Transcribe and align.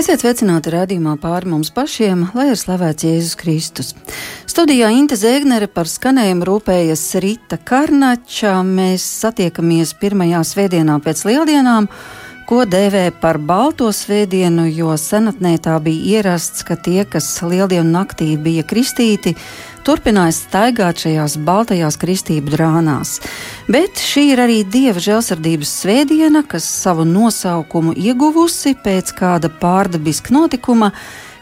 Esiet 0.00 0.22
sveicināti 0.22 0.70
redzējumā 0.72 1.12
pāri 1.20 1.50
mums 1.52 1.68
pašiem, 1.76 2.22
lai 2.32 2.46
ir 2.54 2.56
slavēts 2.56 3.04
Jēzus 3.04 3.34
Kristus. 3.36 3.90
Studijā 4.48 4.88
Inte 4.96 5.18
Zēgnere 5.20 5.68
par 5.68 5.90
skanējumu 5.92 6.46
rūpējas 6.48 7.02
Rita 7.20 7.58
Karnača. 7.68 8.54
Mēs 8.64 9.04
satiekamies 9.20 9.92
pirmajā 10.00 10.40
svētdienā 10.54 10.96
pēc 11.04 11.26
lieldienām 11.28 11.90
ko 12.50 12.64
dēvē 12.66 13.12
par 13.22 13.36
balto 13.38 13.92
svētdienu, 13.94 14.64
jo 14.74 14.96
senatnē 14.98 15.52
tā 15.62 15.76
bija 15.84 16.16
ierasts, 16.16 16.64
ka 16.66 16.74
tie, 16.74 17.04
kas 17.06 17.28
lieldienu 17.46 17.92
naktī 17.92 18.32
bija 18.42 18.64
kristīti, 18.66 19.36
turpināja 19.86 20.34
staigāt 20.36 21.02
šajās 21.04 21.36
baltajās 21.46 21.98
kristību 22.00 22.52
drānās. 22.54 23.18
Bet 23.70 24.00
šī 24.02 24.26
ir 24.34 24.44
arī 24.44 24.60
Dieva 24.64 25.00
žēlsirdības 25.02 25.72
svētdiena, 25.82 26.44
kas 26.46 26.68
savu 26.68 27.06
nosaukumu 27.08 27.96
ieguvusi 27.96 28.76
pēc 28.84 29.14
kāda 29.18 29.50
pārdabiska 29.62 30.34
notikuma, 30.36 30.92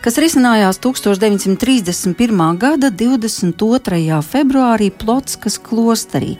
kas 0.04 0.18
risinājās 0.22 0.80
1931. 0.84 2.42
gada 2.58 2.90
22. 2.90 4.22
februārī 4.32 4.92
Plotskas 4.94 5.58
klosterī 5.58 6.36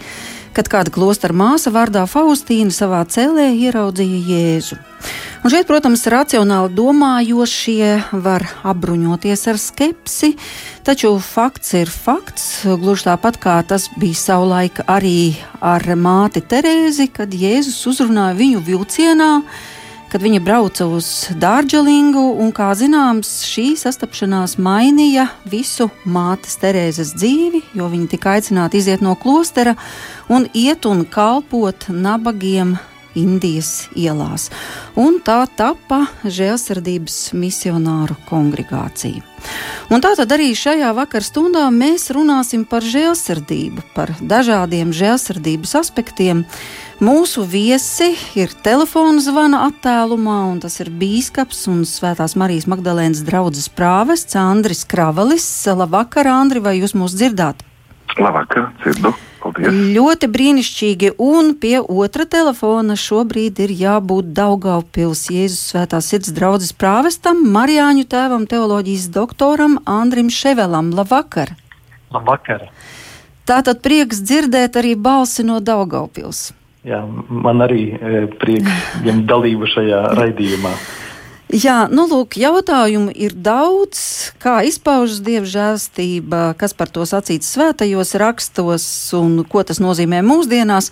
kad 0.58 0.66
kāda 0.72 0.90
klostra 0.90 1.30
māsa 1.30 1.70
vārdā 1.70 2.02
Faustīna 2.10 2.74
savā 2.74 3.04
cēlē 3.06 3.52
ieraudzīja 3.54 4.18
Jēzu. 4.26 4.78
Un 5.46 5.52
šeit, 5.52 5.68
protams, 5.68 6.02
racionāli 6.10 6.72
domājošie 6.74 8.18
var 8.24 8.42
apbruņoties 8.66 9.44
ar 9.52 9.60
skepsi, 9.62 10.32
taču 10.82 11.12
fakts 11.22 11.76
ir 11.78 11.92
fakts, 11.92 12.48
gluži 12.66 13.06
tāpat 13.06 13.38
kā 13.38 13.54
tas 13.70 13.86
bija 14.02 14.18
savulaik 14.18 14.82
arī 14.90 15.36
ar 15.62 15.86
māti 15.94 16.42
Terēzi, 16.42 17.06
kad 17.14 17.30
Jēzus 17.30 17.78
uzrunāja 17.92 18.34
viņu 18.42 18.64
vilcienā 18.66 19.32
kad 20.08 20.22
viņa 20.24 20.40
brauca 20.40 20.86
uz 20.88 21.28
Dārdželingu, 21.36 22.22
un, 22.40 22.52
kā 22.56 22.70
zināms, 22.78 23.42
šī 23.44 23.74
sastapšanās 23.76 24.56
mainīja 24.60 25.28
visu 25.48 25.90
mātes 26.08 26.56
Terēzes 26.62 27.12
dzīvi, 27.18 27.62
jo 27.76 27.88
viņa 27.92 28.12
tika 28.14 28.36
aicināta 28.38 28.78
iziet 28.80 29.04
no 29.04 29.14
klostera 29.20 29.76
un 30.32 30.48
iet 30.56 30.88
un 30.88 31.04
kalpot 31.04 31.90
nabagiem 31.92 32.78
Indijas 33.18 33.88
ielās. 33.98 34.48
Un 34.98 35.18
tā 35.24 35.40
tapa 35.58 36.04
žēlsirdības 36.24 37.18
misionāru 37.38 38.16
kongregācija. 38.28 39.24
Un 39.92 40.02
tātad 40.04 40.30
arī 40.34 40.50
šajā 40.58 40.90
vakar 40.96 41.24
stundā 41.24 41.64
mēs 41.72 42.10
runāsim 42.14 42.64
par 42.68 42.84
žēlsirdību, 42.84 43.84
par 43.94 44.12
dažādiem 44.20 44.90
žēlsirdības 44.94 45.74
aspektiem. 45.80 46.44
Mūsu 46.98 47.44
viesi 47.46 48.10
ir 48.34 48.52
telefona 48.66 49.22
zvana 49.22 49.62
attēlumā, 49.68 50.40
un 50.50 50.58
tas 50.64 50.80
ir 50.82 50.90
bīskaps 50.90 51.68
un 51.70 51.84
Svētās 51.86 52.34
Marijas 52.38 52.66
Magdalēnas 52.70 53.22
draugs 53.26 53.70
prāvests 53.70 54.38
Andris 54.38 54.82
Kravalis. 54.88 55.46
Labvakar, 55.68 56.26
Andri, 56.32 56.64
vai 56.64 56.78
jūs 56.80 56.96
mūs 56.98 57.14
dzirdāt? 57.14 57.62
Labvakar, 58.18 58.72
dzirdu. 58.82 59.14
Paldies. 59.48 59.76
Ļoti 59.96 60.28
brīnišķīgi. 60.28 61.12
Un 61.22 61.54
pie 61.60 61.78
otra 61.80 62.26
telefona 62.28 62.96
šobrīd 62.98 63.60
ir 63.64 63.72
jābūt 63.72 64.32
Daugaupils 64.36 65.28
Jēzus 65.32 65.72
Svētās 65.72 66.10
sirds 66.12 66.32
draudzes 66.36 66.74
prāvestam, 66.76 67.40
Marijāņu 67.54 68.04
tēvam, 68.10 68.44
teoloģijas 68.50 69.08
doktoram 69.14 69.78
Andrim 69.88 70.28
Ševelam. 70.28 70.92
Labvakar! 70.96 71.54
Labvakar! 72.12 72.68
Tātad 73.48 73.80
prieks 73.80 74.20
dzirdēt 74.20 74.76
arī 74.76 74.92
balsi 75.00 75.46
no 75.46 75.62
Daugaupils. 75.64 76.50
Jā, 76.84 77.00
man 77.28 77.64
arī 77.64 77.88
e, 77.96 78.26
prieks 78.40 78.92
dalību 79.32 79.68
šajā 79.72 80.02
raidījumā. 80.18 80.74
Jā, 81.48 81.86
nu 81.88 82.02
lūk, 82.04 82.36
jautājumu 82.36 83.08
ir 83.16 83.32
daudz, 83.32 84.34
kā 84.36 84.58
izpaužas 84.68 85.22
dieva 85.24 85.48
žēlstība, 85.48 86.52
kas 86.60 86.76
par 86.76 86.92
to 86.92 87.06
sacīts 87.08 87.48
svētajos 87.54 88.12
rakstos 88.20 88.84
un 89.16 89.40
ko 89.48 89.62
tas 89.64 89.80
nozīmē 89.80 90.20
mūsdienās. 90.28 90.90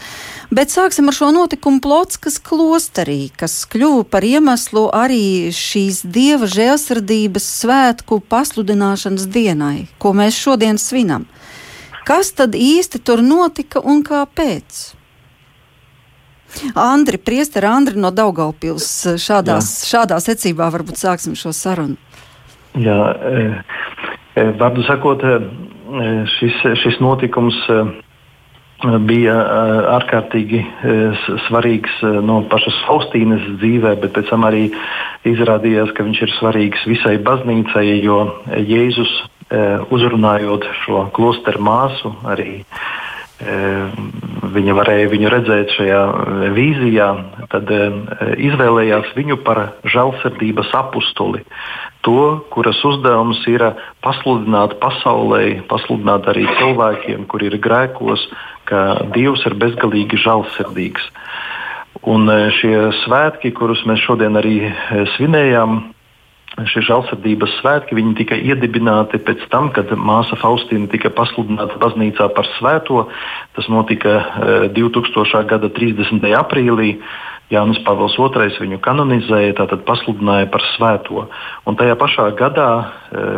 Bet 0.48 0.72
sāksim 0.72 1.12
ar 1.12 1.18
šo 1.18 1.28
notikumu 1.36 1.84
Plotskas 1.84 2.40
klosterī, 2.40 3.28
kas 3.36 3.66
kļuva 3.68 4.08
par 4.08 4.24
iemeslu 4.24 4.88
arī 4.96 5.52
šīs 5.52 6.00
dieva 6.08 6.48
žēlsirdības 6.48 7.52
svētku 7.60 8.22
pasludināšanas 8.24 9.28
dienai, 9.28 9.90
ko 10.00 10.16
mēs 10.16 10.40
šodien 10.40 10.80
svinam. 10.80 11.28
Kas 12.08 12.32
tad 12.32 12.56
īsti 12.56 13.04
tur 13.04 13.20
notika 13.20 13.84
un 13.84 14.00
kāpēc? 14.00 14.95
Andri, 16.78 17.18
priesteri 17.18 17.68
Andri 17.68 18.00
no 18.00 18.10
Daugaupils, 18.14 18.88
šādās, 19.20 19.70
Jā. 19.82 19.90
šādā 19.92 20.20
secībā 20.22 20.70
varbūt 20.72 21.00
sāksim 21.00 21.36
šo 21.38 21.52
sarunu. 21.56 21.96
Jā, 22.76 22.96
e, 23.16 23.44
e, 24.36 24.48
vārdu 24.60 24.84
sakot, 24.84 25.22
e, 25.24 25.38
šis, 26.36 26.58
šis 26.82 26.98
notikums 27.00 27.56
bija 29.08 29.34
ārkārtīgi 29.94 30.58
svarīgs 31.46 31.94
no 32.26 32.42
pašas 32.50 32.76
Faustīnas 32.84 33.46
dzīvē, 33.62 33.94
bet 34.02 34.12
pēc 34.18 34.28
tam 34.28 34.44
arī 34.44 34.66
izrādījās, 35.24 35.94
ka 35.96 36.04
viņš 36.04 36.20
ir 36.26 36.34
svarīgs 36.36 36.84
visai 36.90 37.14
baznīcai, 37.24 37.86
jo 38.04 38.18
Jēzus 38.52 39.14
uzrunājot 39.96 40.68
šo 40.82 41.06
klosteru 41.16 41.64
māsu 41.64 42.12
arī 42.28 42.58
viņa 44.54 44.74
varēja 44.76 45.08
viņu 45.12 45.30
redzēt 45.32 45.72
šajā 45.76 46.00
vīzijā, 46.56 47.08
tad 47.52 47.70
izvēlējās 48.36 49.12
viņu 49.16 49.38
par 49.46 49.62
žēlsirdības 49.88 50.72
apustuli. 50.78 51.42
To, 52.06 52.44
kuras 52.54 52.78
uzdevums 52.86 53.40
ir 53.50 53.64
pasludināt 54.04 54.76
pasaulē, 54.82 55.62
pasludināt 55.70 56.28
arī 56.30 56.46
cilvēkiem, 56.60 57.26
kuri 57.30 57.50
ir 57.50 57.58
grēkos, 57.62 58.28
ka 58.70 59.08
Dievs 59.14 59.42
ir 59.48 59.58
bezgalīgi 59.58 60.20
žēlsirdīgs. 60.22 61.10
Un 62.06 62.30
šie 62.60 62.92
svētki, 63.02 63.50
kurus 63.56 63.82
mēs 63.88 64.04
šodien 64.06 64.38
arī 64.38 64.70
svinējām, 65.16 65.80
šie 66.64 66.80
žēlsirdības 66.88 67.58
svētki 67.60 67.98
tika 68.16 68.36
iedibināti 68.36 69.20
pēc 69.20 69.44
tam, 69.52 69.68
kad 69.76 69.90
māsa 69.92 70.38
Faustīna 70.40 70.88
tika 70.88 71.10
pasludināta 71.12 71.76
baznīcā 71.82 72.30
par 72.32 72.48
svēto. 72.56 73.08
Tas 73.56 73.68
notika 73.68 74.70
2000. 74.72 75.42
Eh, 75.42 75.44
gada 75.44 75.68
30. 75.68 76.32
aprīlī. 76.32 76.96
Jānis 77.46 77.78
Pāvils 77.86 78.16
II 78.18 78.58
viņu 78.58 78.80
kanonizēja, 78.82 79.54
tātad 79.60 79.84
pasludināja 79.86 80.48
par 80.50 80.64
svēto. 80.72 81.26
Un 81.66 81.76
tajā 81.78 81.94
pašā 81.98 82.24
gadā 82.38 82.70
eh, 82.82 83.28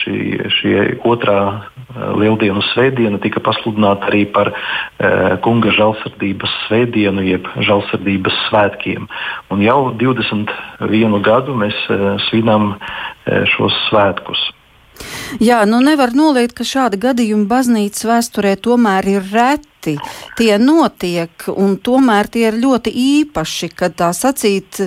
šī, 0.00 0.16
šī 0.56 0.72
otrā 1.08 1.36
eh, 1.52 2.06
lieldienu 2.16 2.64
svētdiena 2.70 3.20
tika 3.20 3.42
pasludināta 3.44 4.08
arī 4.08 4.24
par 4.32 4.54
eh, 4.54 5.36
kunga 5.44 5.74
žēlsirdības 5.76 6.54
svētdienu, 6.66 7.26
jeb 7.28 7.50
žēlsirdības 7.60 8.40
svētkiem. 8.48 9.10
Un 9.52 9.64
jau 9.66 9.80
21 10.00 11.20
gadu 11.20 11.56
mēs 11.58 11.76
svinam 12.30 12.74
šos 13.52 13.76
svētkus. 13.90 14.40
Jā, 15.40 15.62
nu 15.68 15.80
nevar 15.84 16.12
noliegt, 16.16 16.56
ka 16.56 16.64
šādi 16.66 16.98
gadījumi 17.00 17.46
baznīcas 17.50 18.08
vēsturē 18.08 18.56
tomēr 18.64 19.08
ir 19.18 19.28
reti. 19.32 19.71
Tie 20.38 20.52
notiek, 20.62 21.48
un 21.56 21.76
tomēr 21.82 22.30
tie 22.32 22.46
ir 22.50 22.60
ļoti 22.62 22.92
īpaši, 22.92 23.72
kad 23.74 23.96
tā 23.98 24.12
sacīt 24.16 24.84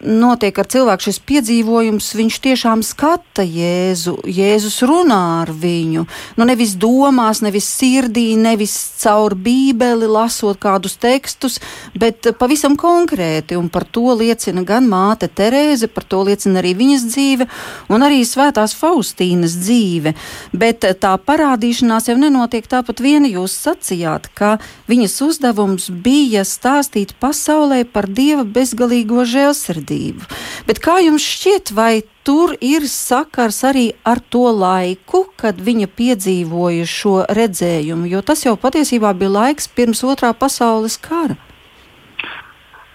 notiek 0.00 0.56
ar 0.58 0.68
cilvēku 0.70 1.04
šis 1.06 1.18
piedzīvojums, 1.28 2.08
viņš 2.16 2.36
tiešām 2.44 2.82
skata 2.86 3.44
Jēzu, 3.44 4.16
Jēzus 4.28 4.80
runā 4.88 5.20
ar 5.42 5.52
viņu. 5.52 6.06
Nu, 6.40 6.46
nevis 6.48 6.74
domās, 6.80 7.42
nevis 7.44 7.68
sirdī, 7.68 8.32
nevis 8.40 8.74
caur 9.00 9.36
bībeli 9.36 10.08
lasot 10.10 10.60
kādus 10.60 10.96
tekstus, 11.00 11.58
bet 11.98 12.30
pavisam 12.40 12.76
konkrēti. 12.80 13.58
Un 13.60 13.68
par 13.72 13.84
to 13.84 14.14
liecina 14.16 14.64
gan 14.66 14.88
māte 14.88 15.28
Terēze, 15.28 15.90
par 15.92 16.06
to 16.08 16.22
liecina 16.28 16.62
arī 16.62 16.72
viņas 16.78 17.06
dzīve, 17.10 17.48
un 17.92 18.06
arī 18.06 18.22
svētās 18.24 18.74
Faustīnas 18.78 19.58
dzīve. 19.60 20.14
Bet 20.56 20.86
tā 21.02 21.12
parādīšanās 21.20 22.08
jau 22.10 22.16
nenotiek 22.20 22.66
tāpat 22.70 23.04
viena. 23.04 23.28
Jūs 23.30 23.52
sacījāt, 23.66 24.30
ka 24.34 24.56
viņas 24.90 25.20
uzdevums 25.28 25.90
bija 25.92 26.46
stāstīt 26.48 27.14
pasaulē 27.20 27.84
par 27.84 28.08
Dieva 28.10 28.46
bezgalīgo 28.48 29.28
žēlsirdību 29.28 29.89
atbildību. 29.90 30.26
Bet 30.66 30.80
kā 30.80 31.00
jums 31.02 31.22
šķiet, 31.22 31.72
vai 31.74 32.02
tur 32.24 32.54
ir 32.60 32.86
sakars 32.86 33.64
arī 33.64 33.92
ar 34.04 34.20
to 34.30 34.50
laiku, 34.50 35.26
kad 35.36 35.56
viņa 35.56 35.88
piedzīvoja 35.96 36.86
šo 36.86 37.26
redzējumu? 37.28 38.08
Jo 38.08 38.22
tas 38.22 38.44
jau 38.44 38.56
patiesībā 38.56 39.12
bija 39.14 39.30
laiks 39.30 39.68
pirms 39.68 40.02
otrā 40.04 40.32
pasaules 40.32 40.98
kara. 40.98 41.36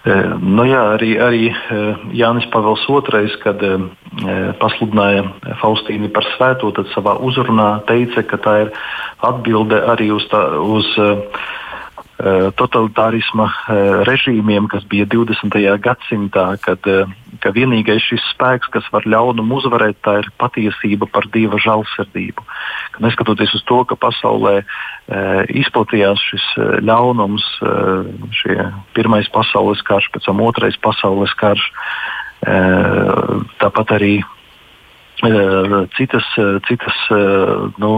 E, 0.06 0.14
nu 0.38 0.68
jā, 0.70 0.84
arī, 0.94 1.16
arī 1.18 1.48
e, 1.50 1.78
Jānis 2.14 2.46
Pāvils 2.54 2.84
II, 2.86 3.40
kad 3.42 3.58
e, 3.66 3.72
pasludināja 4.62 5.24
Faustīnu 5.64 6.12
par 6.14 6.28
svēto, 6.36 6.70
tad 6.78 6.92
savā 6.94 7.18
uzrunā 7.26 7.82
teica, 7.90 8.22
ka 8.22 8.38
tā 8.38 8.54
ir 8.68 8.74
atbilde 9.26 9.82
arī 9.90 10.12
uz, 10.14 10.28
tā, 10.30 10.44
uz 10.62 10.86
totalitārisma 12.56 13.50
režīmiem, 14.08 14.70
kas 14.72 14.86
bija 14.88 15.08
20. 15.12 15.58
gadsimtā, 15.84 16.48
kad 16.64 16.88
ka 17.44 17.52
vienīgais 17.56 18.04
šis 18.06 18.24
spēks, 18.34 18.70
kas 18.74 18.88
var 18.94 19.06
ļaunumu 19.10 19.60
uzvarēt, 19.60 20.00
tā 20.06 20.20
ir 20.22 20.30
patiesība 20.42 21.08
par 21.12 21.28
dieva 21.34 21.60
žēlsirdību. 21.62 22.46
Ka 22.96 23.04
neskatoties 23.06 23.56
uz 23.58 23.64
to, 23.70 23.82
ka 23.90 23.98
pasaulē 24.00 24.62
izplatījās 25.54 26.22
šis 26.32 26.46
ļaunums, 26.88 27.46
šie 28.42 28.58
pirmais 28.98 29.30
pasaules 29.34 29.84
karš, 29.86 30.10
pēc 30.14 30.30
tam 30.30 30.42
otrais 30.46 30.80
pasaules 30.82 31.34
karš, 31.40 31.68
tāpat 33.62 33.96
arī 33.98 34.16
citas, 35.96 36.26
citas 36.68 36.98
nu, 37.82 37.92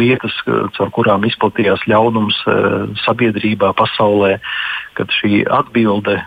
lietas, 0.00 0.34
caur 0.76 0.90
kurām 0.92 1.24
izplatījās 1.28 1.86
ļaunums 1.86 2.40
sabiedrībā, 3.04 3.70
pasaulē, 3.78 4.36
kad 4.98 5.14
šī 5.14 5.44
atbilde 5.46 6.18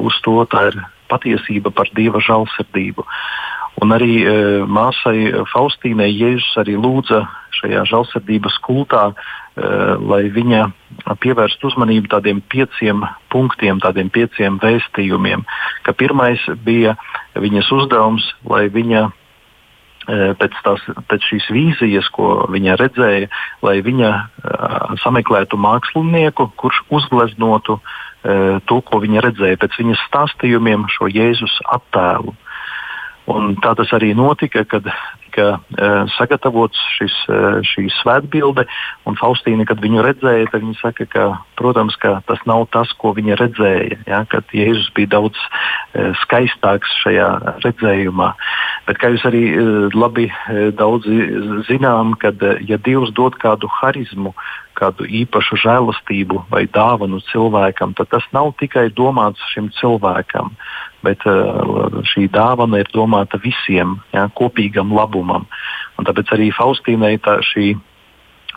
uz 0.00 0.16
to 0.24 0.42
ir 0.48 0.80
patiesība 1.12 1.72
par 1.74 1.90
dieva 1.96 2.22
žēlsirdību. 2.24 3.04
Un 3.82 3.94
arī 3.94 4.20
e, 4.22 4.32
māsai 4.68 5.32
Faustīnai 5.50 6.10
Jēzus 6.12 6.58
arī 6.60 6.76
lūdza 6.78 7.24
šajā 7.58 7.86
žēlsirdības 7.90 8.58
kultā, 8.64 9.08
e, 9.10 9.70
lai 9.98 10.26
viņa 10.34 10.66
pievērstu 11.22 11.70
uzmanību 11.70 12.12
tādiem 12.12 12.42
pieciem 12.52 13.02
punktiem, 13.32 13.80
tādiem 13.82 14.12
pieciem 14.12 14.60
vēstījumiem. 14.62 15.42
Ka 15.86 15.96
pirmais 15.96 16.44
bija 16.66 16.94
viņas 17.34 17.72
uzdevums, 17.74 18.28
lai 18.46 18.68
viņa 18.72 19.08
pēc, 20.08 20.58
tās, 20.66 20.84
pēc 21.08 21.26
šīs 21.30 21.48
vīzijas, 21.54 22.08
ko 22.14 22.46
viņa 22.52 22.76
redzēja, 22.80 23.30
lai 23.62 23.76
viņa 23.84 24.10
uh, 24.12 24.94
sameklētu 25.02 25.58
mākslinieku, 25.60 26.50
kurš 26.60 26.82
uzgleznotu 26.90 27.78
uh, 27.78 28.58
to, 28.66 28.80
ko 28.86 29.02
viņa 29.04 29.24
redzēja, 29.28 29.60
pēc 29.62 29.78
viņas 29.80 30.06
stāstījumiem, 30.10 30.88
šo 30.92 31.10
Jēzus 31.12 31.58
attēlu. 31.76 32.34
Un 33.30 33.54
tā 33.62 33.76
tas 33.78 33.92
arī 33.94 34.10
notika, 34.18 34.64
kad 34.66 34.88
tika 35.32 35.56
uh, 35.56 36.04
sagatavots 36.18 36.76
šis, 36.98 37.14
uh, 37.28 37.64
šī 37.64 37.88
svētbilde. 38.02 38.66
Faustīna, 39.18 39.64
kad 39.66 39.80
viņu 39.80 40.04
redzēja, 40.04 40.50
tad 40.52 40.62
viņa 40.62 40.78
saka, 40.80 41.06
ka, 41.08 41.24
protams, 41.56 41.96
ka 41.96 42.20
tas 42.28 42.40
nav 42.46 42.66
tas, 42.72 42.92
ko 42.98 43.14
viņa 43.16 43.38
redzēja. 43.40 43.98
Ja, 44.06 44.24
kad 44.28 44.44
Jēzus 44.52 44.92
bija 44.94 45.14
daudz 45.16 45.38
uh, 45.40 46.12
skaistāks 46.22 46.92
šajā 47.02 47.28
redzējumā. 47.64 48.32
Bet, 48.86 48.98
kā 48.98 49.12
jūs 49.14 49.24
arī 49.28 49.42
labi 49.94 50.26
daudzi 50.74 51.14
zinām, 51.68 52.16
kad 52.18 52.40
ja 52.66 52.78
Dievs 52.82 53.12
dod 53.14 53.36
kādu 53.38 53.70
harizmu, 53.70 54.32
kādu 54.74 55.06
īpašu 55.06 55.60
žēlastību 55.62 56.46
vai 56.50 56.64
dāvanu 56.72 57.20
cilvēkam, 57.30 57.94
tad 57.94 58.10
tas 58.10 58.26
nav 58.34 58.52
tikai 58.58 58.88
domāts 58.96 59.42
šim 59.52 59.70
cilvēkam, 59.78 60.50
bet 61.06 61.22
šī 62.12 62.26
dāvana 62.32 62.82
ir 62.82 62.90
domāta 62.94 63.38
visiem, 63.42 63.98
ja, 64.14 64.28
kopīgam 64.34 64.94
labumam. 64.94 65.21
Un 65.22 66.08
tāpēc 66.08 66.34
arī 66.34 66.50
Faustīnai 66.56 67.16
tā 67.22 67.38
šī 67.46 67.74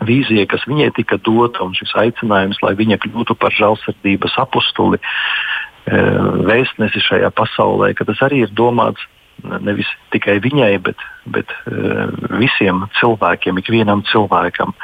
vīzija, 0.06 0.46
kas 0.50 0.66
viņai 0.68 0.90
tika 0.96 1.16
dota, 1.24 1.64
un 1.64 1.76
šis 1.76 1.94
aicinājums, 1.96 2.60
lai 2.64 2.74
viņa 2.76 2.98
kļūtu 3.00 3.36
par 3.40 3.54
žēlsirdības 3.56 4.36
apustuli, 4.42 5.00
uh, 5.00 6.40
vēstnesi 6.46 7.00
šajā 7.00 7.30
pasaulē, 7.36 7.94
ka 7.94 8.04
tas 8.08 8.20
arī 8.26 8.42
ir 8.44 8.52
domāts 8.52 9.04
nevis 9.44 9.88
tikai 10.14 10.38
viņai, 10.42 10.70
bet, 10.84 11.02
bet 11.32 11.52
uh, 11.68 12.06
visiem 12.40 12.84
cilvēkiem, 13.00 13.60
ikvienam 13.60 14.04
cilvēkam. 14.10 14.74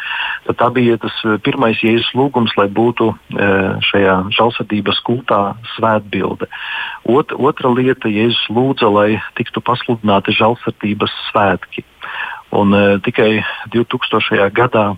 Tad 0.47 0.59
tā 0.59 0.69
bija 0.75 0.99
tas 0.99 1.15
eh, 1.23 1.37
pirmais 1.45 1.79
Jēzus 1.85 2.11
lūgums, 2.19 2.55
lai 2.59 2.67
būtu 2.67 3.13
uh, 3.13 3.79
šajā 3.91 4.17
žēlsirdības 4.35 4.99
kultā 5.07 5.41
svētbilde. 5.77 6.49
Ot, 7.11 7.33
otra 7.33 7.71
lieta, 7.71 8.11
Jēzus 8.11 8.43
lūdza, 8.51 8.91
lai 8.91 9.23
tiktu 9.39 9.63
pasludināti 9.65 10.35
žēlsirdības 10.39 11.15
svētki. 11.31 11.87
Un 12.53 12.75
tikai 13.01 13.41
2000. 13.73 14.51
gadā 14.53 14.91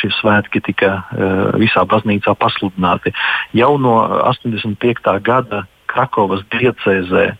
šie 0.00 0.10
svētki 0.18 0.60
tika 0.66 0.90
uh, 0.98 1.54
visā 1.60 1.84
baznīcā 1.86 2.34
pasludināti. 2.40 3.12
Jau 3.56 3.76
no 3.78 4.00
85. 4.26 5.14
gada 5.24 5.64
Krakovas 5.86 6.42
diecēzē 6.52 7.30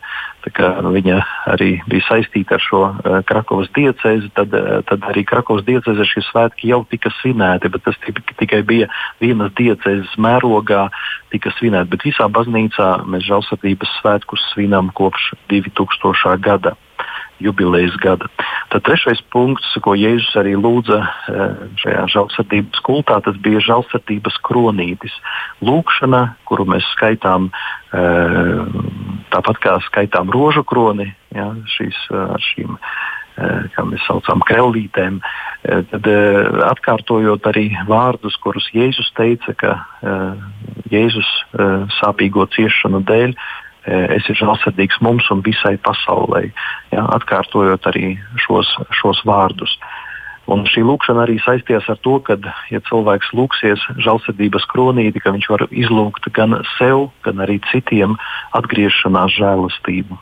viņa 0.46 1.18
arī 1.52 1.80
bija 1.88 2.06
saistīta 2.06 2.56
ar 2.56 2.62
šo 2.62 2.82
uh, 2.86 3.18
Krakovas 3.26 3.68
diecēzi, 3.74 4.30
tad, 4.34 4.54
uh, 4.54 4.82
tad 4.86 5.02
arī 5.10 5.24
Krakovas 5.26 5.64
diecēzē 5.66 6.06
šie 6.06 6.22
svētki 6.28 6.70
jau 6.70 6.84
tika 6.90 7.10
svinēti, 7.20 7.68
bet 7.68 7.82
tas 7.84 7.98
tikai 8.38 8.62
bija 8.62 8.88
vienas 9.20 9.52
diecēzes 9.58 10.16
mērogā, 10.18 10.88
tika 11.34 11.50
svinēti. 11.58 11.90
Bet 11.90 12.06
visā 12.06 12.28
baznīcā 12.30 13.06
mēs 13.06 13.26
žēlsirdības 13.26 13.98
svētkus 14.00 14.50
svinam 14.52 14.90
kopš 14.94 15.34
2000. 15.50 16.38
gada 16.40 16.76
jubilejas 17.38 17.96
gada. 18.00 18.28
Tad 18.72 18.84
trešais 18.86 19.20
punkts, 19.32 19.68
ko 19.84 19.94
Jēzus 19.96 20.32
arī 20.40 20.56
lūdza 20.56 20.98
eh, 21.02 21.64
šajā 21.82 22.04
žēlsirdības 22.14 22.82
kultā, 22.86 23.18
tas 23.24 23.36
bija 23.44 23.60
žēlsirdības 23.64 24.40
kronītis. 24.46 25.14
Lūkšana, 25.64 26.22
kuru 26.48 26.68
mēs 26.72 26.86
skaitām 26.96 27.50
eh, 27.52 28.64
tāpat 29.36 29.60
kā 29.60 29.76
skaitām 29.90 30.32
rožu 30.32 30.64
kroni, 30.66 31.10
ja, 31.36 31.52
šīs, 31.76 32.06
šīm 32.50 32.80
kā 33.74 33.84
mēs 33.84 34.00
saucam, 34.08 34.40
krellītēm, 34.48 35.18
tad 35.90 36.06
atkārtojot 36.70 37.44
arī 37.50 37.66
vārdus, 37.88 38.38
kurus 38.40 38.70
Jēzus 38.72 39.10
teica, 39.18 39.52
ka 39.60 39.74
Jēzus 40.88 41.28
sāpīgo 41.98 42.46
ciešanu 42.56 43.02
dēļ 43.04 43.36
esi 44.16 44.34
žēlsirdīgs 44.40 45.02
mums 45.04 45.28
un 45.30 45.44
visai 45.46 45.76
pasaulē, 45.84 46.46
ja, 46.94 47.04
atkārtojot 47.18 47.86
arī 47.92 48.16
šos, 48.46 48.72
šos 49.02 49.20
vārdus. 49.28 49.76
Un 50.46 50.62
šī 50.70 50.84
lūkšana 50.86 51.24
arī 51.24 51.40
saistījās 51.42 51.88
ar 51.90 51.98
to, 52.06 52.20
ka, 52.22 52.38
ja 52.70 52.78
cilvēks 52.86 53.32
lūksies 53.34 53.82
žēlsirdības 54.04 54.68
kronīti, 54.70 55.22
ka 55.22 55.34
viņš 55.34 55.50
var 55.50 55.66
izlūgt 55.70 56.30
gan 56.36 56.60
sev, 56.76 57.10
gan 57.26 57.42
arī 57.42 57.58
citiem 57.72 58.14
atgriešanās 58.54 59.34
žēlastību. 59.40 60.18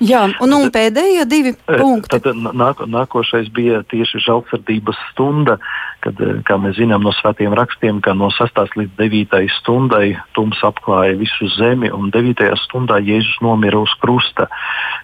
Jā, 0.00 0.22
un, 0.40 0.52
un 0.56 0.70
pēdējie 0.72 1.26
divi 1.28 1.50
eh, 1.52 1.76
punkti. 1.76 2.22
Tad 2.24 2.38
nāk, 2.56 2.78
nākošais 2.88 3.50
bija 3.52 3.82
tieši 3.90 4.22
žēlsirdības 4.24 4.96
stunda, 5.10 5.58
kad, 6.00 6.16
eh, 6.24 6.38
kā 6.46 6.56
mēs 6.56 6.78
zinām 6.78 7.04
no 7.04 7.12
svētiem 7.18 7.52
rakstiem, 7.58 8.00
ka 8.00 8.14
no 8.16 8.30
6. 8.32 8.78
līdz 8.80 8.96
9. 8.96 9.44
stundai 9.58 10.14
tums 10.38 10.62
apklāja 10.64 11.18
visu 11.20 11.50
zemi, 11.58 11.92
un 11.92 12.08
9. 12.14 12.48
stundā 12.64 12.96
Jēzus 13.04 13.42
nomira 13.44 13.82
uz 13.82 13.92
krusta. 14.00 14.48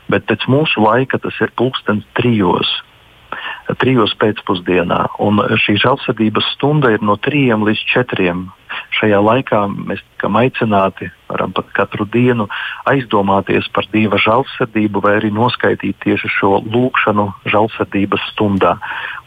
Bet 0.09 0.25
pēc 0.31 0.49
mūsu 0.49 0.81
laika 0.81 1.21
tas 1.21 1.37
ir 1.45 1.53
pulkstenis 1.61 2.09
trijos 2.17 2.71
trijos 3.80 4.14
pēcpusdienā. 4.20 5.00
Un 5.23 5.42
šī 5.62 5.76
žēlsirdības 5.82 6.52
stunda 6.54 6.92
ir 6.94 7.02
no 7.02 7.16
trījiem 7.18 7.66
līdz 7.66 7.82
četriem. 7.92 8.46
Šajā 8.99 9.20
laikā 9.23 9.66
mēs 9.73 10.02
tiekam 10.12 10.38
aicināti 10.40 11.11
varam 11.28 11.52
pat 11.56 11.71
katru 11.76 12.06
dienu 12.06 12.47
aizdomāties 12.88 13.68
par 13.75 13.88
Dieva 13.92 14.18
žēlsirdību 14.21 15.02
vai 15.04 15.16
arī 15.21 15.33
noskaidrot 15.35 15.99
tieši 16.04 16.30
šo 16.38 16.61
lūkšanu 16.64 17.26
žēlsirdības 17.50 18.30
stundā. 18.33 18.76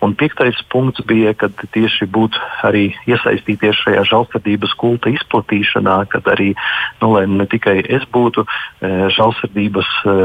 Un 0.03 0.15
piektais 0.15 0.55
punkts 0.71 1.03
bija, 1.03 1.33
kad 1.35 1.55
tieši 1.75 2.07
būt 2.07 2.37
arī 2.63 2.85
iesaistīties 3.09 3.81
šajā 3.83 4.05
žēlsirdības 4.07 4.75
kulta 4.79 5.11
izplatīšanā, 5.11 5.97
kad 6.13 6.27
arī 6.31 6.53
nu, 7.01 7.11
ne 7.19 7.47
tikai 7.51 7.81
es 7.83 8.05
būtu 8.13 8.45
e, 8.45 8.91
žēlsirdības, 9.15 9.89
e, 10.07 10.15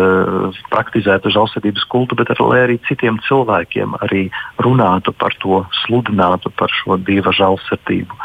praktizētu 0.71 1.33
žēlsirdības 1.35 1.89
kultu, 1.91 2.19
bet 2.21 2.31
arī, 2.37 2.47
arī 2.69 2.79
citiem 2.87 3.19
cilvēkiem 3.27 3.99
arī 4.07 4.29
runātu 4.63 5.15
par 5.19 5.35
to, 5.43 5.65
sludinātu 5.83 6.55
par 6.55 6.71
šo 6.71 7.01
Dieva 7.03 7.35
žēlsirdību. 7.35 8.21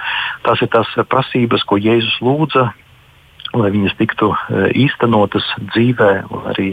Tās 0.45 0.61
ir 0.61 0.69
tās 0.69 0.93
prasības, 1.09 1.65
ko 1.65 1.81
Jēzus 1.81 2.21
lūdza 2.21 2.69
lai 3.57 3.69
viņas 3.73 3.95
tiktu 3.97 4.29
e, 4.29 4.67
īstenotas 4.85 5.45
dzīvē. 5.71 6.09
Arī 6.51 6.69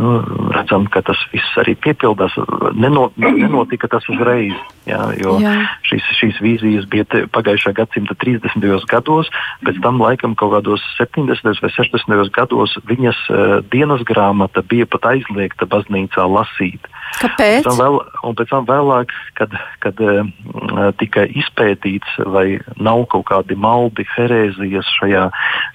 nu, 0.00 0.18
redzam, 0.52 0.86
ka 0.92 1.02
tas 1.06 1.20
viss 1.32 1.56
arī 1.60 1.76
piepildās. 1.80 2.36
Neno, 2.76 3.08
nenotika 3.20 3.88
tas 3.90 4.06
uzreiz, 4.12 4.56
jā, 4.88 5.00
jo 5.20 5.38
jā. 5.42 5.54
Šīs, 5.88 6.10
šīs 6.18 6.40
vīzijas 6.44 6.88
bija 6.92 7.24
pagājušā 7.32 7.72
gadsimta 7.78 8.16
30. 8.20 8.68
gados, 8.90 9.30
pēc 9.64 9.80
tam 9.84 10.00
laikam 10.02 10.36
kaut 10.38 10.54
kādos 10.58 10.84
70. 10.98 11.62
vai 11.62 11.72
60. 11.72 12.32
gados 12.36 12.76
viņas 12.90 13.20
uh, 13.30 13.56
dienas 13.72 14.04
grāmata 14.08 14.64
bija 14.66 14.88
pat 14.90 15.12
aizliegta 15.14 15.68
baznīcā 15.70 16.26
lasīt. 16.28 16.90
Kāpēc? 17.18 17.64
Pēc 17.66 17.78
vēl, 17.80 17.98
un 18.26 18.36
pēc 18.38 18.52
tam 18.52 18.66
vēlāk, 18.68 19.12
kad, 19.38 19.54
kad 19.82 20.00
uh, 20.04 20.22
tika 21.00 21.26
izpētīts, 21.26 22.20
vai 22.30 22.60
nav 22.80 23.04
kaut 23.12 23.26
kādi 23.30 23.56
maldi, 23.58 24.06
herēzijas 24.14 24.88
šajā, 24.98 25.26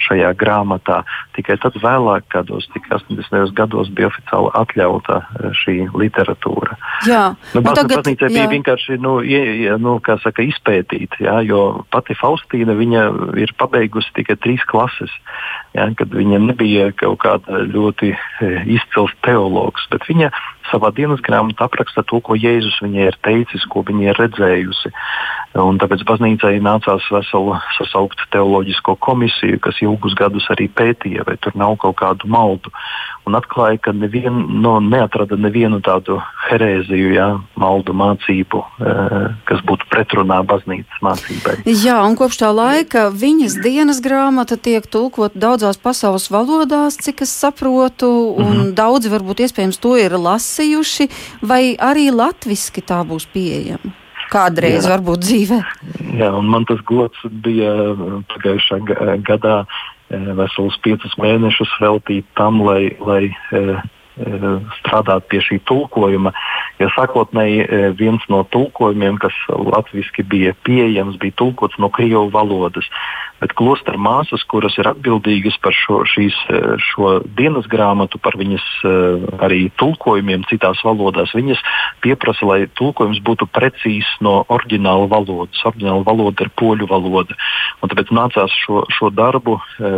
šajā 0.08 0.32
grāmatā. 0.40 1.02
Tikai 1.38 1.58
tad 1.62 1.78
vēlāk, 1.84 2.28
kādos 2.34 2.70
80. 2.72 3.54
gados, 3.58 3.92
bija 3.96 4.10
oficiāli 4.12 4.54
atļauta 4.62 5.20
šī 5.62 5.78
literatūra. 5.94 6.80
Jā, 7.10 7.24
nu, 7.54 7.64
tagad, 7.68 8.00
baznīcai 8.00 8.32
bija 8.32 8.48
vienkārši 8.54 9.00
nu, 9.04 9.18
ie, 9.26 9.76
nu, 9.82 9.98
saka, 10.24 10.46
izpētīt, 10.46 11.20
jā, 11.24 11.40
jo 11.46 11.86
pati 11.94 12.18
Faustīna 12.18 12.76
ir 13.40 13.54
pabeigusi 13.60 14.14
tikai 14.16 14.38
trīs 14.42 14.64
klases. 14.70 15.14
Jā, 15.76 15.90
kad 16.00 16.14
viņa 16.16 16.40
nebija 16.40 16.92
kaut 16.96 17.20
kāda 17.26 17.66
ļoti 17.68 18.14
izcils 18.78 19.14
teologs, 19.26 19.88
bet 19.92 20.08
viņa 20.08 20.32
savā 20.72 20.92
dienas 20.96 21.22
grāmatā 21.26 21.68
apraksta 21.68 22.04
to, 22.08 22.20
ko 22.24 22.38
Jēzus 22.38 22.82
viņai 22.84 23.10
ir 23.10 23.18
teicis, 23.26 23.66
ko 23.72 23.84
viņa 23.88 24.10
ir 24.10 24.20
redzējusi. 24.22 24.92
Un 25.62 25.80
tāpēc 25.80 26.04
baznīcai 26.08 26.58
nācās 26.64 27.06
veselu 27.14 27.56
sasaukt 27.78 28.26
teoloģisko 28.36 28.98
komisiju, 29.06 29.62
kas 29.64 29.80
ilgus 29.86 30.18
gadus 30.20 30.50
arī 30.52 30.68
pētīja, 30.68 31.24
vai 31.28 31.38
tur 31.40 31.56
nav 31.56 31.78
kaut 31.84 32.00
kādu 32.02 32.28
maldu. 32.28 32.74
Un 33.26 33.38
atklāja, 33.40 33.80
ka 33.88 33.96
nevien, 33.96 34.36
no, 34.62 34.78
neatrada 34.84 35.40
nevienu 35.40 35.80
tādu 35.86 36.20
herēziju, 36.50 37.12
jā, 37.16 37.28
maldu 37.60 37.96
mācību, 37.98 38.62
eh, 38.80 39.26
kas 39.50 39.64
būtu 39.68 39.88
pretrunā 39.92 40.42
baznīcas 40.48 41.02
mācībai. 41.06 41.58
Jā, 41.66 41.98
un 42.06 42.16
kopš 42.20 42.40
tā 42.44 42.52
laika 42.56 43.10
viņas 43.12 43.60
dienas 43.64 44.02
grāmata 44.06 44.58
tiek 44.58 44.86
tulkot 44.86 45.36
daudzās 45.36 45.78
pasaules 45.82 46.30
valodās, 46.30 47.00
cik 47.02 47.22
es 47.22 47.34
saprotu, 47.34 48.36
un 48.38 48.46
mm 48.46 48.62
-hmm. 48.62 48.74
daudzi 48.74 49.10
varbūt 49.10 49.44
iespējams 49.46 49.80
to 49.80 49.98
ir 49.98 50.12
lasījuši, 50.12 51.10
vai 51.42 51.76
arī 51.76 52.12
latviski 52.12 52.82
tā 52.82 53.04
būs 53.04 53.28
pieejama 53.34 54.06
kādreiz, 54.32 54.86
Jā. 54.86 54.96
varbūt 54.96 55.26
dzīvē. 55.26 55.60
Jā, 56.20 56.32
un 56.34 56.50
man 56.52 56.66
tas 56.66 56.82
gods 56.88 57.18
bija 57.46 57.72
pagājušā 58.32 58.80
gadā 59.28 59.58
eh, 59.66 60.32
veselus 60.40 60.78
piecus 60.86 61.14
mēnešus 61.22 61.72
veltīt 61.82 62.26
tam, 62.40 62.62
lai, 62.66 62.96
lai 63.00 63.24
eh, 63.30 63.60
eh, 63.60 63.84
strādāt 64.80 65.28
pie 65.32 65.42
šī 65.44 65.60
tulkojuma. 65.68 66.32
Ja 66.80 66.90
sākotnēji 66.96 67.96
viens 68.00 68.24
no 68.32 68.44
tulkojumiem, 68.52 69.20
kas 69.20 69.36
latviešu 69.50 70.24
bija 70.32 70.56
pieejams, 70.68 71.20
bija 71.20 71.36
tulkots 71.40 71.80
no 71.80 71.92
krievu 71.92 72.30
valodas 72.34 72.88
bet 73.46 73.54
klostra 73.58 73.98
māsas, 74.00 74.44
kuras 74.48 74.76
ir 74.80 74.88
atbildīgas 74.90 75.58
par 75.64 75.76
šo, 75.76 76.02
šīs, 76.10 76.36
eh, 76.50 76.76
šo 76.82 77.20
dienas 77.38 77.68
grāmatu, 77.72 78.20
par 78.22 78.38
viņas 78.40 78.66
arī 79.46 79.70
tulkojumiem 79.80 80.46
citās 80.50 80.82
valodās, 80.86 81.34
viņas 81.36 81.62
pieprasa, 82.04 82.46
lai 82.48 82.60
tulkojums 82.80 83.22
būtu 83.26 83.48
precīzs 83.52 84.10
no 84.22 84.44
oriģināla 84.50 85.10
valodas. 85.12 85.62
Oriģināla 85.68 86.06
valoda 86.08 86.46
ir 86.46 86.52
poļu 86.58 86.88
valoda. 86.90 87.36
Un 87.82 87.92
tāpēc 87.92 88.14
nācās 88.16 88.54
šo, 88.64 88.86
šo 88.90 89.12
darbu 89.14 89.58
e, 89.60 89.92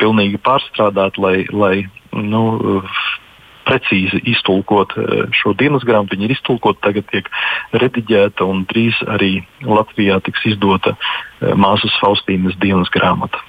pilnīgi 0.00 0.40
pārstrādāt, 0.42 1.18
lai, 1.18 1.46
lai 1.52 1.86
nu, 2.12 2.82
precīzi 3.66 4.20
iztulkot 4.32 4.94
eh, 4.96 5.26
šo 5.36 5.54
dienas 5.58 5.86
grāmatu. 5.86 6.16
Viņa 6.16 6.28
ir 6.28 6.36
iztulkota, 6.36 6.88
tagad 6.88 7.08
tiek 7.12 7.30
rediģēta 7.76 8.46
un 8.46 8.64
drīz 8.70 8.98
arī 9.16 9.40
Latvijā 9.66 10.20
tiks 10.26 10.46
izdota 10.52 10.96
eh, 10.96 11.54
māsas 11.54 11.94
Faustīnas 12.02 12.58
dienas 12.62 12.92
grāmata. 12.94 13.42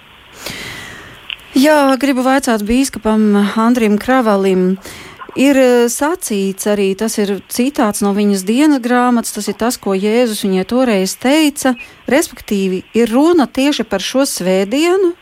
Jā, 1.58 1.96
gribu 1.98 2.22
vaicāt 2.26 2.62
bīskapam 2.68 3.32
Andrim 3.58 3.98
Kravalim. 4.02 4.74
Ir 5.38 5.58
eh, 5.62 5.86
sacīts 5.92 6.66
arī, 6.70 6.92
tas 6.98 7.18
ir 7.22 7.38
citāts 7.54 8.02
no 8.02 8.14
viņas 8.18 8.46
dienas 8.48 8.82
grāmatas, 8.82 9.36
tas 9.36 9.50
ir 9.52 9.58
tas, 9.60 9.78
ko 9.78 9.94
Jēzus 9.94 10.42
viņai 10.48 10.66
toreiz 10.70 11.14
teica. 11.22 11.76
Respektīvi, 12.10 12.82
ir 12.98 13.14
runa 13.14 13.46
tieši 13.46 13.86
par 13.86 14.02
šo 14.02 14.26
svētdienu, 14.26 15.14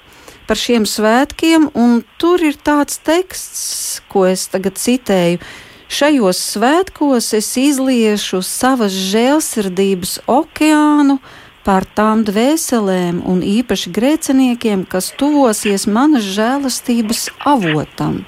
par 0.48 0.60
šiem 0.60 0.86
svētkiem, 0.90 1.70
un 1.74 2.02
tur 2.22 2.44
ir 2.46 2.58
tāds 2.58 3.00
teksts, 3.04 4.02
ko 4.12 4.26
es 4.30 4.48
tagad 4.52 4.80
citēju. 4.82 5.42
Šajos 5.86 6.40
svētkos 6.56 7.30
es 7.38 7.52
izliešu 7.62 8.42
savas 8.46 8.94
žēlsirdības 9.14 10.18
okeānu 10.26 11.20
pār 11.66 11.86
tām 11.98 12.24
dvēselēm 12.26 13.22
un 13.26 13.44
īpaši 13.46 13.94
grēciniekiem, 13.94 14.86
kas 14.90 15.12
tuvosies 15.18 15.86
manas 15.86 16.26
žēlastības 16.26 17.30
avotam. 17.46 18.24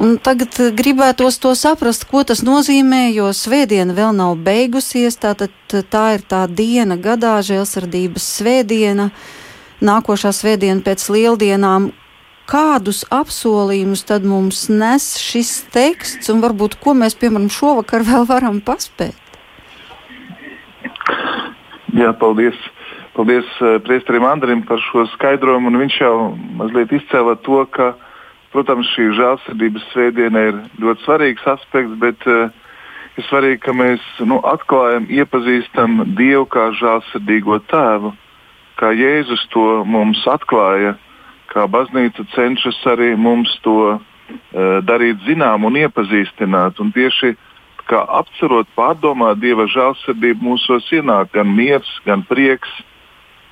Un 0.00 0.16
tagad 0.18 0.56
gribētos 0.74 1.38
to 1.38 1.52
saprast, 1.54 2.08
ko 2.10 2.24
tas 2.26 2.42
nozīmē, 2.44 3.06
jo 3.14 3.28
svētdiena 3.36 3.94
vēl 3.94 4.16
nav 4.16 4.34
beigusies. 4.42 5.20
Tātad 5.20 5.54
tā 5.70 6.06
ir 6.16 6.24
tā 6.26 6.42
diena 6.50 6.96
gadā, 6.98 7.38
žēlsirdības 7.46 8.26
svētdiena. 8.40 9.12
Uh, 9.12 9.43
nākošā 9.82 10.32
svētdiena 10.34 10.84
pēc 10.84 11.08
lieldienām. 11.10 11.90
Kādus 12.44 13.06
apsolījumus 13.08 14.04
tad 14.04 14.26
mums 14.28 14.66
nes 14.68 15.14
šis 15.16 15.62
teksts, 15.72 16.28
un 16.28 16.42
varbūt 16.44 16.76
ko 16.82 16.92
mēs, 16.92 17.16
piemēram, 17.16 17.48
šovakar 17.48 18.04
vēl 18.10 18.28
varam 18.28 18.60
paspēt? 18.64 19.16
Jā, 21.94 22.10
paldies. 22.18 22.58
Paldies 23.14 23.46
uh, 23.62 23.78
Priesterim 23.86 24.24
Andrim 24.26 24.64
par 24.66 24.80
šo 24.82 25.06
skaidrojumu. 25.12 25.70
Viņš 25.78 26.00
jau 26.02 26.16
mazliet 26.58 26.92
izcēla 26.96 27.36
to, 27.46 27.60
ka, 27.70 27.92
protams, 28.50 28.90
šī 28.96 29.12
žēlsirdības 29.14 29.86
svētdiena 29.92 30.42
ir 30.50 30.58
ļoti 30.82 31.06
svarīgs 31.06 31.46
aspekts, 31.54 31.94
bet 32.02 32.26
uh, 32.26 32.50
ir 33.14 33.28
svarīgi, 33.28 33.62
ka 33.62 33.76
mēs 33.78 34.02
nu, 34.26 34.40
atklājam, 34.50 35.06
iepazīstam 35.06 36.02
Dievu 36.18 36.48
kā 36.50 36.72
žēlsirdīgo 36.80 37.60
tēvu 37.70 38.12
kā 38.80 38.92
Jēzus 38.96 39.46
to 39.54 39.84
mums 39.86 40.22
atklāja, 40.30 40.94
kā 41.52 41.66
baznīca 41.70 42.26
cenšas 42.34 42.80
arī 42.90 43.14
mums 43.16 43.52
to 43.66 43.94
uh, 43.94 44.00
darīt 44.86 45.22
zinām 45.28 45.66
un 45.68 45.78
iepazīstināt. 45.84 46.80
Un 46.82 46.92
tieši 46.94 47.34
kā 47.90 48.00
apcerot, 48.20 48.68
pārdomāt 48.78 49.40
Dieva 49.42 49.66
žēlsirdību 49.70 50.48
mūsos 50.48 50.88
ienāk 50.92 51.34
gan 51.36 51.50
miers, 51.54 51.90
gan 52.06 52.24
prieks, 52.26 52.70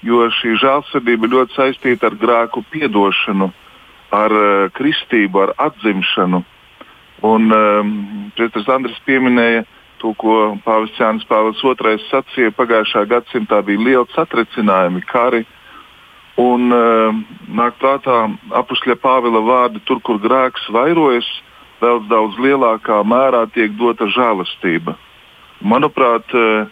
jo 0.02 0.24
šī 0.40 0.56
žēlsirdība 0.62 1.30
ļoti 1.30 1.58
saistīta 1.58 2.10
ar 2.10 2.16
grēku 2.18 2.64
piedošanu, 2.72 3.52
ar 4.12 4.38
uh, 4.38 4.70
kristību, 4.74 5.46
ar 5.46 5.54
atzimšanu. 5.70 6.42
Un 7.22 7.54
um, 7.54 7.90
Pēters 8.34 8.66
Andris 8.72 8.98
pieminēja, 9.06 9.62
to, 10.02 10.12
ko 10.18 10.59
Pāvils 10.66 10.99
Jānis 10.99 11.26
Pāvils 11.30 11.62
II 11.62 11.97
sacīja 12.09 12.52
pagājušā 12.59 13.06
gadsimtā, 13.11 13.62
bija 13.66 13.87
lieli 13.87 14.16
satricinājumi, 14.16 15.04
kari. 15.06 15.44
Un 16.40 16.73
uh, 16.73 17.14
nāk 17.52 17.78
prātā 17.80 18.25
apakšļa 18.62 18.99
Pāvila 19.02 19.42
vārdi, 19.44 19.82
tur, 19.87 20.00
kur 20.04 20.21
grēks 20.23 20.68
vairojas, 20.73 21.28
vēl 21.82 22.04
daudz 22.09 22.38
lielākā 22.40 23.02
mērā 23.04 23.44
tiek 23.52 23.75
dota 23.76 24.09
žēlastība. 24.11 24.97
Manuprāt, 25.62 26.32
uh, 26.35 26.71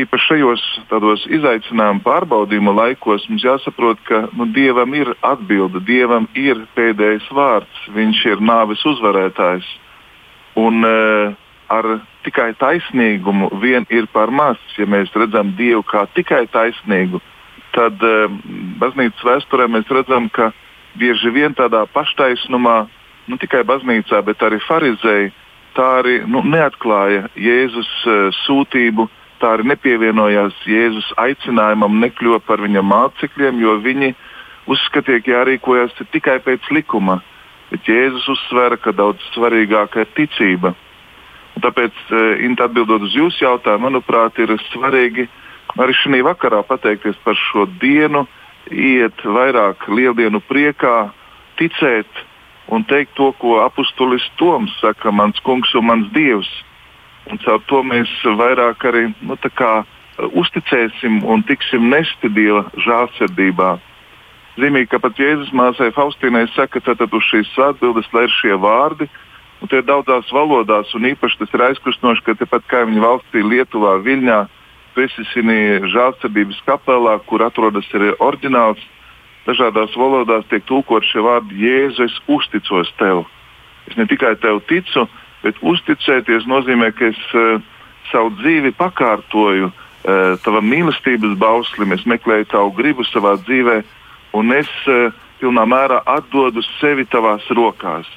īpaši 0.00 0.28
šajos 0.28 0.64
tādos 0.92 1.24
izaicinājumu 1.28 2.04
pārbaudījumu 2.04 2.74
laikos 2.76 3.24
mums 3.30 3.44
jāsaprot, 3.44 4.00
ka 4.08 4.26
nu, 4.36 4.46
Dievam 4.54 4.94
ir 4.96 5.14
atbilde, 5.24 5.82
Dievam 5.88 6.28
ir 6.38 6.66
pēdējais 6.76 7.30
vārds, 7.32 7.86
Viņš 7.96 8.26
ir 8.34 8.44
nāves 8.44 8.84
uzvarētājs. 8.92 9.68
Un, 10.60 10.84
uh, 10.84 11.41
ar 11.72 11.88
tikai 12.26 12.52
taisnīgumu 12.60 13.50
vien 13.62 13.86
ir 13.90 14.08
par 14.12 14.30
maz. 14.30 14.60
Ja 14.78 14.86
mēs 14.86 15.12
redzam 15.16 15.54
Dievu 15.58 15.84
kā 15.88 16.04
tikai 16.16 16.44
taisnīgu, 16.52 17.20
tad 17.76 18.02
um, 18.06 18.40
baznīcas 18.80 19.24
vēsturē 19.26 19.68
mēs 19.72 19.88
redzam, 19.90 20.28
ka 20.32 20.52
bieži 20.98 21.32
vien 21.32 21.56
tādā 21.56 21.84
paštaisnumā, 21.94 22.76
nu 23.30 23.38
tikai 23.40 23.62
baznīcā, 23.68 24.20
bet 24.26 24.42
arī 24.44 24.60
farizēji, 24.66 25.32
tā 25.76 25.88
arī 26.02 26.20
nu, 26.28 26.44
neatklāja 26.44 27.28
Jēzus 27.38 27.90
uh, 28.04 28.28
sūtību, 28.44 29.08
tā 29.40 29.56
arī 29.56 29.70
nepievienojās 29.72 30.60
Jēzus 30.68 31.08
aicinājumam, 31.24 32.00
nekļuva 32.04 32.42
par 32.46 32.62
viņa 32.62 32.84
mācekļiem, 32.86 33.60
jo 33.64 33.78
viņi 33.82 34.12
uzskatīja, 34.70 35.24
ka 35.24 35.36
jārīkojas 35.38 35.96
tikai 36.12 36.38
pēc 36.44 36.68
likuma. 36.70 37.20
Bet 37.72 37.88
Jēzus 37.88 38.28
uzsvēra, 38.28 38.76
ka 38.76 38.92
daudz 38.92 39.22
svarīgāka 39.32 40.04
ir 40.04 40.10
ticība. 40.18 40.74
Tāpēc, 41.60 41.92
eh, 42.10 42.44
Inta, 42.46 42.64
atbildot 42.64 43.02
uz 43.02 43.14
jūsu 43.14 43.44
jautājumu, 43.44 43.90
manuprāt, 43.90 44.38
ir 44.38 44.56
svarīgi 44.72 45.28
arī 45.76 45.92
šī 45.92 46.22
vakarā 46.24 46.62
pateikties 46.64 47.16
par 47.24 47.34
šo 47.34 47.66
dienu, 47.80 48.26
iet 48.70 49.16
vairāk 49.24 49.88
lieldienu 49.88 50.40
priekā, 50.40 51.10
ticēt 51.58 52.08
un 52.68 52.84
teikt 52.84 53.14
to, 53.14 53.32
ko 53.38 53.60
apustulis 53.64 54.24
Toms 54.36 54.72
saka, 54.80 55.10
mans 55.10 55.38
kungs 55.40 55.74
un 55.74 55.86
mans 55.86 56.08
dievs. 56.12 56.48
Un 57.30 57.38
caur 57.38 57.60
to 57.68 57.82
mēs 57.82 58.10
vairāk 58.24 58.82
arī 58.88 59.14
nu, 59.20 59.36
kā, 59.36 59.84
uzticēsim 60.18 61.22
un 61.24 61.42
tiksim 61.46 61.88
nesti 61.90 62.30
Dieva 62.32 62.64
žālsirdībā. 62.84 63.76
Zīmīgi, 64.60 64.90
ka 64.92 65.00
pat 65.00 65.16
Jēzus 65.16 65.52
māsai 65.56 65.92
Faustīnai 65.96 66.44
saka, 66.52 66.80
tad 66.80 67.00
uz 67.00 67.28
šīs 67.30 67.52
atbildes, 67.56 68.08
lai 68.12 68.26
ir 68.26 68.34
šie 68.40 68.58
vārdi, 68.60 69.08
Un 69.62 69.70
tie 69.70 69.78
ir 69.78 69.86
daudzās 69.86 70.26
valodās, 70.34 70.90
un 70.98 71.06
īpaši 71.06 71.38
tas 71.38 71.52
ir 71.54 71.62
aizkustinoši, 71.68 72.24
ka 72.26 72.34
tepat 72.40 72.66
kaimiņu 72.66 73.04
valstī, 73.04 73.44
Lietuvā, 73.46 73.94
Viļņā, 74.02 74.40
Pesisini 74.96 75.86
žālsirdības 75.88 76.58
kapelā, 76.66 77.14
kur 77.28 77.44
atrodas 77.46 77.86
arī 77.94 78.10
oriģināls 78.18 78.82
dažādās 79.46 79.94
valodās 79.98 80.48
tiek 80.50 80.66
tulkot 80.66 81.06
šie 81.06 81.22
vārdi 81.24 81.62
Jēzu, 81.62 82.08
es 82.10 82.16
uzticos 82.26 82.90
tev. 82.98 83.22
Es 83.86 83.96
ne 83.98 84.06
tikai 84.10 84.34
tev 84.42 84.60
ticu, 84.66 85.06
bet 85.42 85.58
uzticēties 85.62 86.46
nozīmē, 86.50 86.90
ka 86.98 87.08
es 87.10 87.22
uh, 87.38 87.62
savu 88.10 88.34
dzīvi 88.40 88.74
pakārtoju 88.78 89.70
uh, 89.70 90.34
tavam 90.44 90.68
mīlestības 90.70 91.38
bauslim, 91.38 91.94
es 91.94 92.02
meklēju 92.06 92.50
tavu 92.50 92.74
gribu 92.78 93.06
savā 93.10 93.36
dzīvē, 93.46 93.78
un 94.38 94.54
es 94.58 94.70
uh, 94.90 95.14
pilnā 95.38 95.66
mērā 95.70 96.02
atdodu 96.18 96.62
sevi 96.80 97.06
tavās 97.06 97.46
rokās. 97.50 98.10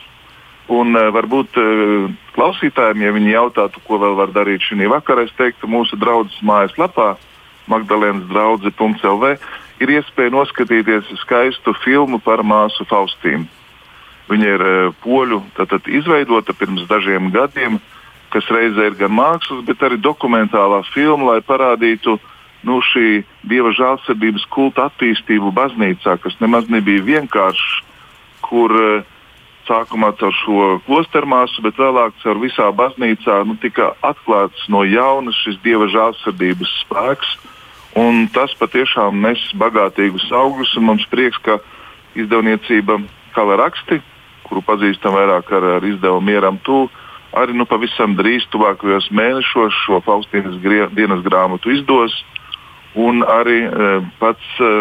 Un 0.65 0.97
uh, 0.97 1.11
varbūt 1.13 1.57
uh, 1.61 2.07
klausītājiem, 2.33 3.03
ja 3.05 3.13
viņi 3.13 3.35
jautātu, 3.35 3.81
ko 3.85 3.99
vēl 4.01 4.15
var 4.17 4.33
darīt 4.33 4.65
šī 4.65 4.89
vakarā, 4.89 5.27
es 5.27 5.35
teiktu, 5.37 5.69
mūsu 5.69 5.97
draudzes 6.01 6.41
mājaslapā 6.41 7.15
Magdalēnas 7.69 8.25
draudzē.lv 8.29 9.35
ir 9.81 9.93
iespēja 9.97 10.33
noskatīties 10.33 11.11
skaistu 11.21 11.73
filmu 11.83 12.19
par 12.21 12.41
māsu 12.45 12.85
Faustīnu. 12.89 13.45
Viņa 14.29 14.53
ir 14.55 14.65
uh, 14.65 14.93
poļu 15.05 15.43
tātad, 15.57 15.85
izveidota 15.85 16.55
pirms 16.57 16.87
dažiem 16.89 17.29
gadiem, 17.33 17.77
kas 18.33 18.49
reizē 18.49 18.89
ir 18.89 18.97
gan 18.97 19.13
mākslas, 19.13 19.61
bet 19.67 19.83
arī 19.85 20.01
dokumentālā 20.01 20.81
filma, 20.95 21.35
lai 21.35 21.45
parādītu 21.45 22.17
nu, 22.65 22.79
šī 22.81 23.21
dieva 23.45 23.69
žēlsirdības 23.77 24.47
kulta 24.49 24.89
attīstību 24.89 25.53
baznīcā, 25.53 26.17
kas 26.23 26.39
nemaz 26.41 26.71
nebija 26.73 27.05
vienkāršs, 27.05 27.83
kur 28.41 28.73
uh, 28.73 29.14
sākumā 29.67 30.11
caur 30.19 30.33
šo 30.43 30.67
klostermāsu, 30.85 31.63
bet 31.65 31.79
vēlāk 31.81 32.15
caur 32.23 32.39
visā 32.41 32.69
baznīcā 32.75 33.41
nu, 33.49 33.57
tika 33.61 33.93
atklāts 34.05 34.67
no 34.69 34.83
jauna 34.87 35.33
šis 35.35 35.59
dieva 35.65 35.89
žēlsirdības 35.91 36.73
spēks. 36.83 37.35
Un 37.95 38.25
tas 38.35 38.51
patiešām 38.59 39.21
nes 39.23 39.39
bagātīgus 39.55 40.27
augļus, 40.35 40.75
un 40.79 40.89
mums 40.89 41.05
prieks, 41.11 41.39
ka 41.45 41.61
izdevniecība 42.15 42.99
Kala 43.35 43.57
raksti, 43.59 43.99
kuru 44.47 44.61
pazīstam 44.63 45.15
vairāk 45.15 45.49
ar, 45.57 45.65
ar 45.77 45.87
izdevumu 45.87 46.23
Mieram 46.29 46.59
Tū, 46.63 46.85
arī 47.35 47.55
nu, 47.55 47.65
pavisam 47.67 48.15
drīz, 48.15 48.45
tuvākajos 48.53 49.09
mēnešos, 49.11 49.75
šo 49.83 49.99
Faustīnas 50.05 50.55
grie, 50.63 50.85
dienas 50.95 51.23
grāmatu 51.25 51.73
izdos. 51.75 52.15
Un 52.95 53.25
arī 53.27 53.57
e, 53.67 53.89
pats, 54.21 54.51
e, 54.63 54.71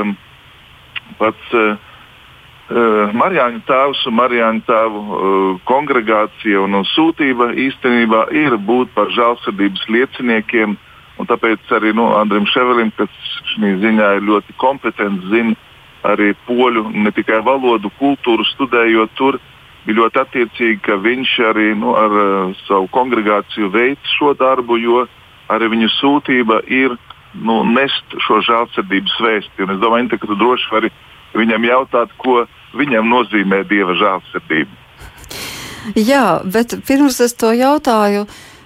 pats 1.18 1.54
e, 1.54 1.64
Marijāņu 2.64 3.60
tēvs 3.68 4.06
un 4.08 4.14
Marijāņu 4.16 4.62
tēvu 4.64 5.02
kongregācija 5.68 6.62
un, 6.64 6.78
sūtība 6.94 7.50
īstenībā 7.60 8.22
ir 8.32 8.56
būt 8.56 8.94
par 8.96 9.12
žēlsirdības 9.12 9.84
lieciniekiem 9.92 10.78
tāpēc 11.28 11.70
arī 11.76 11.92
nu, 11.94 12.08
Andrim 12.16 12.46
Ševelim, 12.50 12.90
kas 12.96 13.12
šajā 13.54 13.78
ziņā 13.82 14.10
ir 14.18 14.26
ļoti 14.28 14.56
kompetents, 14.60 15.26
zina 15.30 15.54
arī 16.04 16.34
poļu, 16.48 16.88
ne 17.04 17.12
tikai 17.14 17.40
valodu, 17.44 17.90
kultūru 18.00 18.44
studējot 18.50 19.14
tur, 19.16 19.38
bija 19.86 20.00
ļoti 20.02 20.20
attiecīgi, 20.20 20.80
ka 20.84 20.98
viņš 21.00 21.32
arī 21.50 21.70
nu, 21.80 21.94
ar 21.96 22.16
uh, 22.18 22.56
savu 22.66 22.88
kongregāciju 22.92 23.70
veic 23.72 24.12
šo 24.16 24.34
darbu, 24.40 24.78
jo 24.80 25.04
arī 25.52 25.70
viņa 25.72 25.90
sūtība 25.98 26.60
ir 26.72 26.96
nu, 27.34 27.62
nest 27.68 28.18
šo 28.26 28.40
žēlsirdības 28.44 29.16
vēsti. 29.20 29.64
Un 29.64 29.74
es 29.76 29.80
domāju, 29.82 30.12
ka 30.12 30.28
tu 30.28 30.36
droši 30.40 30.70
vari 30.72 30.92
viņam 31.34 31.66
jautāt, 31.68 32.12
ko 32.20 32.44
viņam 32.78 33.08
nozīmē 33.10 33.62
dieva 33.70 33.94
žēlsirdība. 34.00 34.82
Jā, 35.94 36.40
bet 36.48 36.74
pirms 36.88 37.20
es 37.20 37.36
to 37.36 37.52
jautāju. 37.52 38.24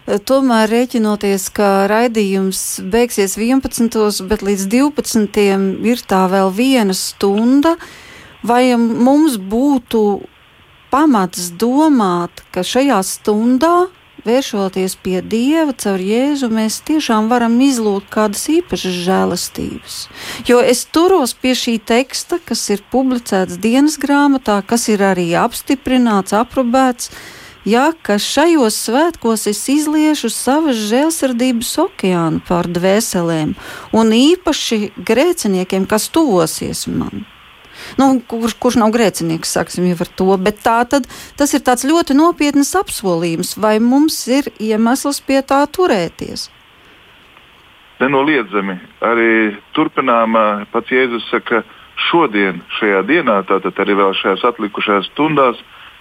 Tomēr 0.08 0.70
rēķinoties, 0.72 1.48
ka 1.52 1.84
raidījums 1.90 2.80
beigsies 2.88 3.34
11. 3.36 4.22
bet 4.30 4.44
līdz 4.46 4.64
12. 4.72 5.42
ir 5.84 6.04
tā 6.08 6.22
vēl 6.32 6.48
viena 6.54 6.94
stunda, 6.96 7.74
vai 8.40 8.72
mums 8.78 9.36
būtu 9.36 10.22
pamats 10.88 11.50
domāt, 11.60 12.40
ka 12.54 12.64
šajā 12.64 13.02
stundā, 13.04 13.88
vēršoties 14.26 14.96
pie 15.02 15.20
Dieva 15.22 15.74
caur 15.78 16.02
Jēzu, 16.02 16.50
mēs 16.52 16.80
tiešām 16.88 17.30
varam 17.30 17.58
izlūgt 17.62 18.10
kādas 18.14 18.46
īpašas 18.52 19.00
žēlastības. 19.06 19.98
Jo 20.48 20.60
es 20.64 20.84
turos 20.90 21.34
pie 21.34 21.54
šī 21.58 21.78
teksta, 21.78 22.40
kas 22.44 22.64
ir 22.74 22.84
publicēts 22.92 23.60
dienas 23.62 23.98
grāmatā, 24.00 24.60
kas 24.66 24.88
ir 24.92 25.04
arī 25.06 25.30
apstiprināts, 25.38 26.34
aprobēts 26.36 27.12
ja, 27.68 27.92
ka 28.02 28.18
šajos 28.22 28.76
svētkos 28.88 29.46
es 29.50 29.62
izliešu 29.70 30.30
savas 30.32 30.78
žēlsirdības 30.88 31.72
okeānu 31.84 32.44
pār 32.48 32.68
dvēselēm, 32.72 33.56
un 33.92 34.14
īpaši 34.14 34.94
grēciniekiem, 34.96 35.88
kas 35.90 36.08
tuvosies 36.14 36.86
man. 36.90 37.26
Nu, 37.96 38.10
kurš, 38.28 38.58
kurš 38.60 38.78
nav 38.82 38.92
grēcinieks, 38.94 39.54
sāksim 39.56 39.88
jau 39.88 39.96
ar 40.04 40.12
to, 40.20 40.28
bet 40.36 40.60
tā 40.64 40.82
tad 40.90 41.08
tas 41.38 41.54
ir 41.56 41.64
tāds 41.64 41.86
ļoti 41.88 42.18
nopietns 42.18 42.74
apsolījums, 42.78 43.56
vai 43.56 43.78
mums 43.80 44.20
ir 44.28 44.50
iemesls 44.60 45.22
pie 45.24 45.40
tā 45.46 45.62
turēties? 45.72 46.50
Nenoliedzami. 47.98 48.76
Arī 49.02 49.32
turpinām, 49.74 50.36
pats 50.70 50.92
Jēzus 50.94 51.24
saka, 51.32 51.64
šodien, 52.10 52.60
šajā 52.78 53.02
dienā, 53.08 53.40
tātad 53.48 53.80
arī 53.82 53.96
vēl 53.98 54.14
šajās 54.20 54.44
atlikušajās 54.52 55.10
stundās, 55.14 55.58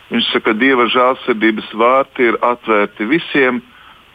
Viņš 0.08 0.28
saka, 0.32 0.54
ka 0.54 0.60
Dieva 0.60 0.86
žēlsirdības 0.88 1.74
vārti 1.76 2.30
ir 2.30 2.38
atvērti 2.46 3.08
visiem, 3.10 3.60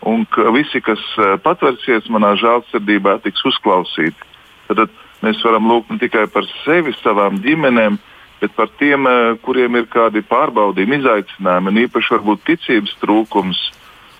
un 0.08 0.24
ka 0.32 0.48
visi, 0.54 0.80
kas 0.80 1.02
patvērsies 1.44 2.08
manā 2.12 2.32
žēlsirdībā, 2.40 3.18
tiks 3.26 3.44
uzklausīti. 3.52 4.30
Tad 4.70 4.88
mēs 5.22 5.42
varam 5.46 5.68
lūgt 5.70 5.92
ne 5.92 6.00
tikai 6.02 6.26
par 6.32 6.46
sevi, 6.62 6.94
savām 7.02 7.38
ģimenēm, 7.44 7.98
bet 8.42 8.54
par 8.58 8.70
tiem, 8.78 9.06
e, 9.06 9.34
kuriem 9.42 9.78
ir 9.78 9.86
kādi 9.90 10.24
pārbaudījumi, 10.26 10.98
izaicinājumi, 11.00 11.70
un 11.70 11.80
īpaši 11.84 12.16
varbūt 12.16 12.44
ticības 12.48 12.96
trūkums. 13.02 13.60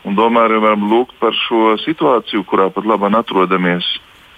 Un 0.06 0.16
domāju, 0.18 0.60
varam 0.62 0.88
lūgt 0.90 1.14
par 1.22 1.34
šo 1.46 1.76
situāciju, 1.82 2.44
kurā 2.46 2.70
pat 2.74 2.86
labāk 2.86 3.14
atrodamies, 3.20 3.86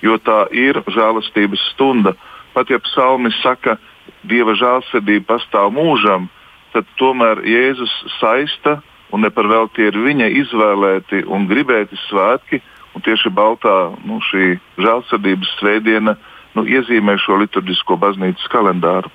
jo 0.04 0.18
tā 0.20 0.44
ir 0.52 0.82
žēlastības 0.88 1.62
stunda. 1.72 2.14
Pat 2.52 2.70
ja 2.70 2.80
psalmis 2.84 3.36
saka, 3.42 3.78
Dieva 4.24 4.52
žēlsirdība 4.56 5.34
pastāv 5.34 5.70
mūžam, 5.72 6.28
tad 6.72 6.88
tomēr 7.00 7.40
Jēzus 7.44 7.92
saista 8.18 8.78
un 9.14 9.20
ne 9.20 9.30
par 9.30 9.46
velti 9.46 9.86
ir 9.86 9.94
viņa 9.94 10.26
izvēlēti 10.42 11.24
un 11.30 11.46
gribēti 11.50 11.98
svētki. 12.08 12.60
Un 12.94 13.02
tieši 13.02 13.30
Baltā 13.34 13.90
nu, 14.06 14.20
šī 14.22 14.54
žēlsirdības 14.78 15.52
svētdiena 15.58 16.14
nu, 16.56 16.64
iezīmē 16.66 17.16
šo 17.20 17.38
liturģisko 17.42 17.98
baznīcas 18.00 18.50
kalendāru. 18.52 19.12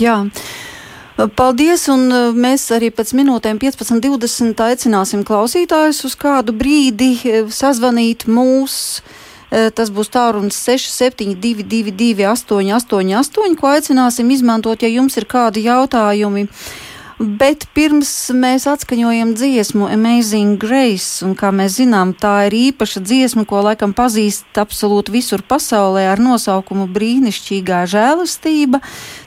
Jā. 0.00 0.22
Paldies, 1.14 1.84
un 1.92 2.08
uh, 2.10 2.32
mēs 2.34 2.66
arī 2.74 2.88
pēc 2.90 3.12
minūtēm 3.14 3.60
15, 3.62 4.00
20 4.02 4.62
aicināsim 4.64 5.22
klausītājus 5.26 6.00
uz 6.08 6.16
kādu 6.18 6.54
brīdi 6.58 7.12
uh, 7.20 7.52
sazvanīt 7.54 8.26
mūsu. 8.26 9.04
Uh, 9.54 9.68
tas 9.76 9.92
būs 9.94 10.10
tālrunis 10.10 10.58
6722, 10.66 12.24
888, 12.26 13.54
ko 13.60 13.70
aicināsim 13.70 14.32
izmantot, 14.34 14.82
ja 14.82 14.90
jums 14.90 15.14
ir 15.20 15.28
kādi 15.30 15.68
jautājumi. 15.68 16.48
Bet 17.18 17.68
pirms 17.76 18.08
mēs 18.34 18.64
atskaņojam 18.66 19.36
dziesmu 19.38 19.86
Amazing 19.86 20.58
Grace, 20.58 21.22
un 21.22 21.36
kā 21.38 21.52
mēs 21.54 21.76
zinām, 21.78 22.10
tā 22.18 22.48
ir 22.48 22.56
īpaša 22.58 23.04
dziesma, 23.06 23.44
ko 23.46 23.60
laikam 23.62 23.92
pazīst 23.94 24.58
absolūti 24.58 25.14
visur 25.14 25.44
pasaulē 25.46 26.08
ar 26.10 26.18
nosaukumu 26.18 26.88
Brīnišķīgā 26.90 27.84
žēlastība, 27.92 28.80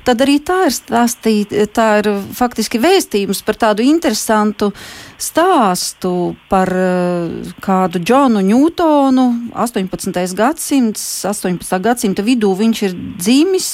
tad 0.04 0.24
arī 0.26 0.36
tā 0.44 0.66
ir 0.68 0.76
stāstīta, 0.76 1.64
tā 1.72 1.88
ir 2.02 2.12
faktiski 2.36 2.82
vēstījums 2.84 3.40
par 3.48 3.62
tādu 3.64 3.88
interesantu 3.88 4.74
stāstu 5.16 6.36
par 6.52 6.68
uh, 6.68 7.56
kādu 7.64 8.04
Džonu 8.04 8.44
Ņūtonu, 8.52 9.30
18. 9.56 10.12
gadsimts, 10.36 11.08
18. 11.24 11.80
gadsimta 11.88 12.28
vidū 12.28 12.52
viņš 12.60 12.86
ir 12.90 13.00
dzimis 13.16 13.72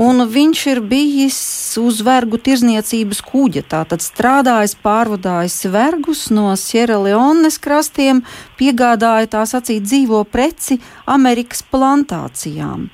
un 0.00 0.24
viņš 0.24 0.60
ir 0.72 0.78
bijis 0.80 1.38
uz 1.80 2.00
vergu 2.04 2.38
tirzniecības 2.40 3.20
kuģa. 3.26 3.62
Tātad 3.68 4.00
strādājis, 4.00 4.72
pārvadājis 4.80 5.58
vergus 5.72 6.22
no 6.32 6.48
Sierra 6.56 6.96
Leones 7.04 7.58
krastiem, 7.60 8.22
piegādāja 8.56 9.28
tā 9.34 9.42
sacīt 9.48 9.84
dzīvo 9.84 10.22
preci 10.24 10.78
Amerikas 11.04 11.60
plantācijām. 11.68 12.86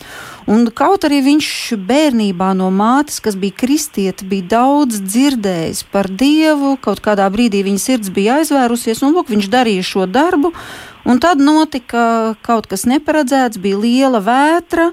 Un 0.50 0.66
kaut 0.74 1.06
arī 1.06 1.20
viņš 1.26 1.50
bērnībā 1.86 2.52
no 2.58 2.72
mātes, 2.74 3.20
kas 3.22 3.38
bija 3.38 3.54
kristieti, 3.62 4.26
bija 4.26 4.48
daudz 4.56 4.98
dzirdējis 5.02 5.84
par 5.92 6.10
Dievu, 6.10 6.74
kaut 6.82 7.02
kādā 7.04 7.28
brīdī 7.30 7.62
viņa 7.66 7.82
sirds 7.82 8.10
bija 8.14 8.40
aizvērusies, 8.40 9.04
un 9.06 9.14
lūk, 9.14 9.30
viņš 9.30 9.50
darīja 9.52 9.86
šo 9.86 10.08
darbu, 10.10 10.50
un 11.06 11.22
tad 11.22 11.42
notika 11.42 12.34
kaut 12.46 12.66
kas 12.70 12.86
neparedzēts, 12.90 13.62
bija 13.62 13.78
liela 13.82 14.22
vētra, 14.22 14.90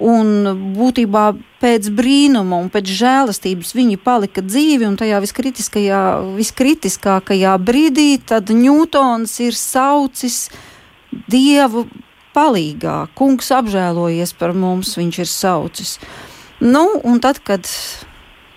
Un 0.00 0.48
būtībā 0.76 1.34
pēc 1.60 1.90
brīnuma 1.92 2.56
un 2.62 2.68
pēc 2.72 2.86
žēlastības 2.88 3.74
viņi 3.76 3.96
palika 4.00 4.40
dzīvi, 4.40 4.86
un 4.88 4.96
tajā 4.96 5.20
viskritiskākajā 5.20 7.52
brīdī 7.60 8.16
tad 8.24 8.48
Ņūtons 8.48 9.40
ir 9.44 9.52
saucis 9.58 10.48
Dievu 11.10 11.84
palīgā. 12.32 13.08
Kungs 13.18 13.50
apžēlojies 13.52 14.32
par 14.38 14.54
mums, 14.56 14.96
viņš 14.96 15.18
ir 15.20 15.28
saucis. 15.28 15.98
Nu, 16.60 17.00
un 17.04 17.20
tad, 17.20 17.38
kad 17.44 17.68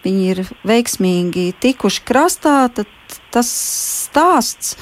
viņi 0.03 0.29
ir 0.31 0.43
veiksmīgi 0.67 1.53
tikuši 1.63 2.03
krastā, 2.07 2.69
tad 2.71 2.87
tas 3.33 3.49
stāsts. 4.07 4.77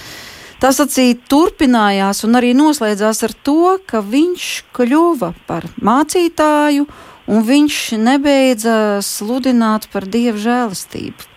Tas 0.62 0.78
acīm 0.78 1.17
turpinājās 1.26 2.19
un 2.28 2.38
arī 2.38 2.52
noslēdzās 2.54 3.24
ar 3.26 3.32
to, 3.47 3.80
ka 3.89 4.04
viņš 4.06 4.50
kļuva 4.78 5.32
par 5.47 5.65
mācītāju, 5.82 6.86
un 7.34 7.43
viņš 7.47 7.78
nebeidza 7.97 8.76
sludināt 9.02 9.89
par 9.89 10.06
dievu 10.06 10.38
žēlastību. 10.43 11.31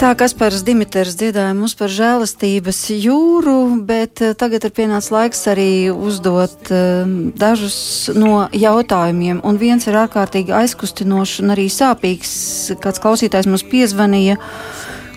Tā 0.00 0.14
Kaspars 0.16 0.62
Dimitrs 0.64 1.12
dziedāja 1.20 1.52
mums 1.52 1.74
par 1.76 1.90
žēlastības 1.92 2.78
jūru, 3.02 3.82
bet 3.84 4.22
eh, 4.24 4.30
tagad 4.32 4.64
ir 4.64 4.70
pienācis 4.72 5.10
laiks 5.12 5.42
arī 5.52 5.72
uzdot 5.92 6.70
uh, 6.72 7.02
dažus 7.36 8.08
no 8.16 8.46
jautājumiem. 8.48 9.42
Un 9.44 9.58
viens 9.60 9.84
ir 9.84 9.98
ārkārtīgi 10.00 10.54
aizkustinošs 10.56 11.42
un 11.44 11.52
arī 11.52 11.66
sāpīgs. 11.68 12.32
Kāds 12.80 13.02
klausītājs 13.04 13.50
mums 13.50 13.66
piezvanīja. 13.68 14.38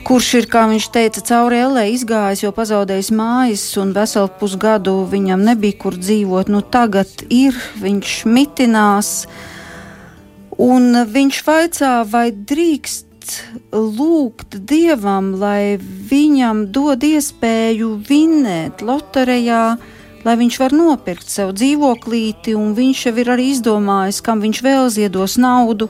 Kurš 0.03 0.33
ir, 0.41 0.49
kā 0.51 0.65
viņš 0.73 0.89
teica, 0.91 1.23
cauri 1.31 1.61
ellē 1.63 1.85
izgājis, 1.93 2.43
jo 2.43 2.51
pazaudējis 2.51 3.13
mājas, 3.15 3.63
un 3.79 3.95
veselu 3.95 4.33
pusgadu 4.41 4.97
viņam 5.07 5.47
nebija 5.47 5.79
kur 5.85 5.95
dzīvot. 5.95 6.51
Nu, 6.51 6.59
tagad 6.59 7.23
ir, 7.31 7.55
viņš 7.79 8.19
mitinās, 8.27 9.15
un 10.59 11.05
viņš 11.15 11.41
vaicā, 11.47 11.95
vai 12.03 12.27
drīkst 12.35 13.12
lūgt 13.73 14.57
Dievam, 14.69 15.33
lai 15.39 15.77
viņam 15.79 16.67
dod 16.75 17.03
iespēju 17.05 17.95
vinnēt 18.07 18.83
loterijā, 18.85 19.63
lai 20.23 20.35
viņš 20.39 20.59
var 20.61 20.75
nopirkt 20.75 21.29
sev 21.29 21.53
dzīvoklīti, 21.57 22.55
un 22.57 22.75
viņš 22.77 23.05
jau 23.07 23.15
ir 23.21 23.33
arī 23.35 23.49
izdomājis, 23.53 24.21
kam 24.25 24.43
viņš 24.43 24.61
vēl 24.65 24.91
ziedos 24.93 25.37
naudu. 25.41 25.89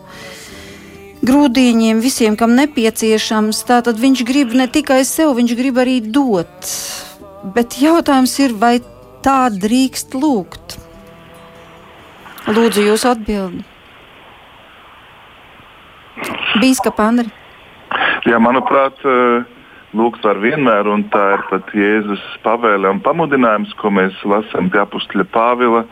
Grūdiņiem, 1.24 2.02
visiem, 2.04 2.36
kam 2.36 2.58
nepieciešams, 2.58 3.64
tātad 3.70 4.00
viņš 4.00 4.24
grib 4.28 4.56
ne 4.60 4.68
tikai 4.68 5.04
sev, 5.08 5.36
viņš 5.38 5.58
grib 5.60 5.80
arī 5.80 6.00
dot. 6.04 6.72
Bet 7.56 7.80
jautājums 7.80 8.38
ir, 8.44 8.56
vai 8.60 8.78
tā 9.24 9.48
drīkst 9.52 10.18
lūgt? 10.20 10.80
Lūdzu, 12.52 12.90
jūs 12.90 13.08
atbildi. 13.08 13.73
Bīskapa 16.62 17.08
Andri. 17.10 17.32
Jā, 18.30 18.40
manuprāt, 18.42 19.00
eh, 19.06 19.44
lūgt 19.98 20.24
var 20.24 20.40
vienmēr, 20.42 20.88
un 20.88 21.06
tā 21.14 21.24
ir 21.38 21.44
pat 21.50 21.74
Jēzus 21.74 22.24
pavēle 22.46 22.90
un 22.90 23.02
pamudinājums, 23.02 23.74
ko 23.78 23.90
mēs 23.90 24.14
lasām 24.24 24.70
pie 24.72 24.82
apustļa 24.82 25.26
Pāvila. 25.34 25.86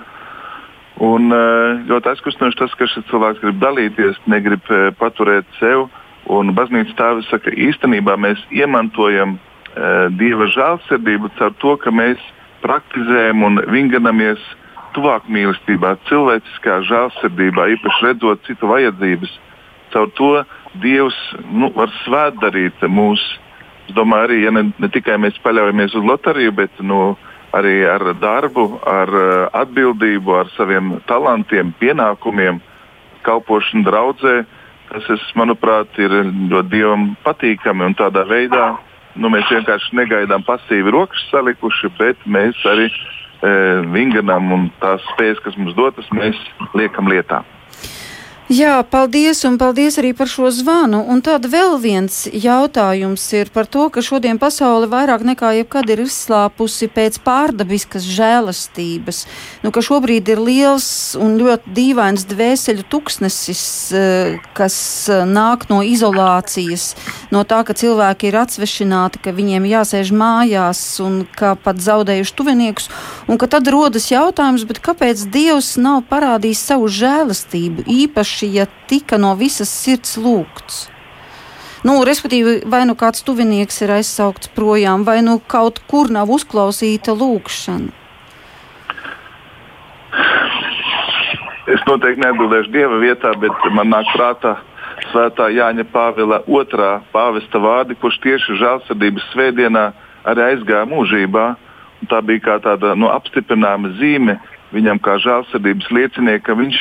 Un 1.02 1.32
eh, 1.34 1.82
ļoti 1.90 2.14
aizkustinoši 2.14 2.60
tas, 2.60 2.74
ka 2.78 2.86
šis 2.86 3.08
cilvēks 3.10 3.42
grib 3.42 3.60
dalīties, 3.62 4.22
negrib 4.28 4.62
eh, 4.70 4.92
paturēt 5.00 5.46
sev. 5.60 5.90
Un 6.30 6.54
baznīcas 6.54 6.96
tēvs 6.96 7.30
saka, 7.32 7.50
īstenībā 7.50 8.14
mēs 8.16 8.40
iemantojam 8.54 9.34
uh, 9.36 10.06
Dieva 10.14 10.46
žēlsirdību 10.54 11.32
caur 11.40 11.56
to, 11.60 11.74
ka 11.82 11.90
mēs 11.90 12.22
praktizējam 12.62 13.42
un 13.48 13.58
vingrinamies 13.74 14.42
tuvāk 14.96 15.26
mīlestībā, 15.32 15.96
cilvēciskā 16.10 16.78
žēlsirdībā, 16.88 17.66
īpaši 17.76 18.06
redzot 18.06 18.46
citu 18.46 18.70
vajadzības. 18.70 19.34
Caur 19.94 20.12
to 20.18 20.32
Dievs 20.82 21.18
nu, 21.52 21.72
var 21.76 21.92
svētdarīt 22.04 22.84
mūsu. 22.88 23.40
Es 23.90 23.96
domāju, 23.98 24.30
arī 24.30 24.38
ja 24.46 24.54
ne, 24.56 24.70
ne 24.80 24.90
tikai 24.92 25.18
mēs 25.20 25.40
paļaujamies 25.44 25.98
uz 26.00 26.06
loteriju, 26.08 26.54
bet 26.56 26.80
nu, 26.80 27.16
arī 27.58 27.82
ar 27.90 28.06
darbu, 28.22 28.68
ar 28.88 29.12
uh, 29.12 29.32
atbildību, 29.64 30.38
ar 30.40 30.52
saviem 30.56 30.94
talantiem, 31.10 31.74
pienākumiem, 31.82 32.62
kalpošanu 33.28 33.84
draudzē. 33.90 34.38
Tas, 34.92 35.10
es, 35.12 35.28
manuprāt, 35.40 35.92
ir 36.00 36.14
ļoti 36.24 36.72
dievam 36.72 37.12
patīkami 37.26 37.90
un 37.90 38.00
tādā 38.00 38.24
veidā 38.28 38.72
nu, 39.20 39.32
mēs 39.32 39.50
vienkārši 39.52 39.96
negaidām 39.98 40.44
pasīvi 40.48 40.94
rokas 40.94 41.24
salikuši, 41.32 41.92
bet 42.00 42.22
mēs 42.26 42.60
arī 42.70 42.88
e, 42.88 42.94
vingrinām 43.92 44.52
un 44.56 44.70
tās 44.84 45.04
spējas, 45.14 45.42
kas 45.46 45.58
mums 45.60 45.76
dotas, 45.78 46.08
mēs 46.16 46.38
liekam 46.78 47.10
lietā. 47.12 47.42
Jā, 48.52 48.82
paldies, 48.84 49.46
un 49.48 49.56
paldies 49.56 49.96
arī 49.96 50.10
par 50.12 50.28
šo 50.28 50.50
zvanu. 50.52 50.98
Un 51.08 51.22
tad 51.24 51.46
vēl 51.48 51.78
viens 51.80 52.26
jautājums 52.28 53.24
ir 53.38 53.48
par 53.48 53.64
to, 53.64 53.86
ka 53.88 54.02
šodien 54.04 54.42
pasaule 54.42 54.90
vairāk 54.92 55.22
nekā 55.24 55.54
jebkad 55.56 55.88
ir 55.94 56.02
izslāpusi 56.04 56.90
pēc 56.92 57.22
pārdabiskas 57.24 58.04
žēlastības. 58.04 59.22
Nu, 59.64 59.72
ka 59.72 59.80
šobrīd 59.80 60.34
ir 60.34 60.42
liels 60.44 60.88
un 61.16 61.38
ļoti 61.40 61.72
dīvains 61.78 62.26
dvēseļu 62.28 62.84
tuksnesis, 62.92 63.64
eh, 63.96 64.36
kas 64.58 64.76
eh, 65.08 65.24
nāk 65.24 65.70
no 65.72 65.80
izolācijas, 65.80 66.90
no 67.32 67.46
tā, 67.48 67.62
ka 67.64 67.72
cilvēki 67.72 68.34
ir 68.34 68.40
atsvešināti, 68.42 69.24
ka 69.24 69.32
viņiem 69.32 69.70
jāsēž 69.72 70.12
mājās 70.12 70.84
un 71.00 71.24
ka 71.40 71.54
pat 71.56 71.80
zaudējuši 71.80 72.36
tuviniekus. 72.36 72.92
Un 73.32 73.40
ka 73.40 73.48
tad 73.48 73.72
rodas 73.72 74.12
jautājums, 74.12 74.68
kāpēc 74.84 75.24
Dievs 75.32 75.78
nav 75.80 76.04
parādījis 76.12 76.68
savu 76.68 76.92
žēlastību 76.92 77.88
īpaši? 77.88 78.41
Īpaši, 78.42 78.58
ja 78.58 78.66
tika 78.88 79.18
no 79.18 79.36
visas 79.36 79.70
sirds 79.70 80.18
lūgts. 80.18 80.90
Nu, 81.84 82.04
respektīvi, 82.06 82.64
vai 82.66 82.86
nu 82.86 82.96
kāds 82.96 83.24
tuvinieks 83.24 83.82
ir 83.82 83.92
aizsaukts 83.92 84.50
projām, 84.54 85.04
vai 85.04 85.22
nu 85.22 85.40
kaut 85.48 85.82
kur 85.88 86.12
nav 86.12 86.30
uzklausīta 86.30 87.14
lūgšana. 87.14 87.90
Es 91.72 91.82
noteikti 91.88 92.22
neatbildēšu 92.22 92.72
Dieva 92.72 93.00
vietā, 93.00 93.32
bet 93.40 93.54
man 93.72 93.90
nāk 93.90 94.06
prātā 94.14 94.60
Svētā 95.12 95.50
Jāņa 95.50 95.86
Pāvila 95.90 96.44
otrā 96.46 97.02
pāvesta 97.12 97.58
vārdi, 97.58 97.96
kurš 97.96 98.20
tieši 98.22 98.60
žēlsirdības 98.60 99.24
svētdienā 99.32 99.92
arī 100.30 100.42
aizgāja 100.52 100.86
mūžībā. 100.86 101.56
Tā 102.10 102.22
bija 102.22 102.44
kā 102.46 102.60
tāda 102.62 102.94
nu, 102.96 103.08
apstiprinājuma 103.10 103.96
zīme 103.98 104.38
viņam 104.74 105.00
kā 105.02 105.18
žēlsirdības 105.24 105.90
lieciniekam, 105.90 106.46
ka 106.46 106.60
viņš 106.60 106.78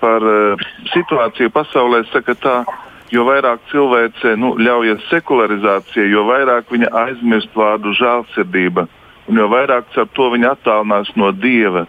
par 0.00 0.24
uh, 0.24 0.68
situāciju 0.92 1.52
pasaulē 1.54 2.02
saka 2.12 2.34
tā, 2.38 2.56
jo 3.14 3.24
vairāk 3.28 3.62
cilvēce 3.72 4.34
nu, 4.40 4.54
ļaujas 4.60 5.04
sekularizācijai, 5.12 6.08
jo 6.12 6.24
vairāk 6.28 6.72
viņa 6.72 6.90
aizmirst 7.04 7.54
vārdu 7.56 7.94
žēlsirdība, 7.98 8.86
un 9.28 9.40
jo 9.40 9.48
vairāk 9.52 9.92
ar 9.96 10.08
to 10.16 10.30
viņa 10.34 10.54
attālinās 10.56 11.12
no 11.16 11.32
dieva. 11.32 11.86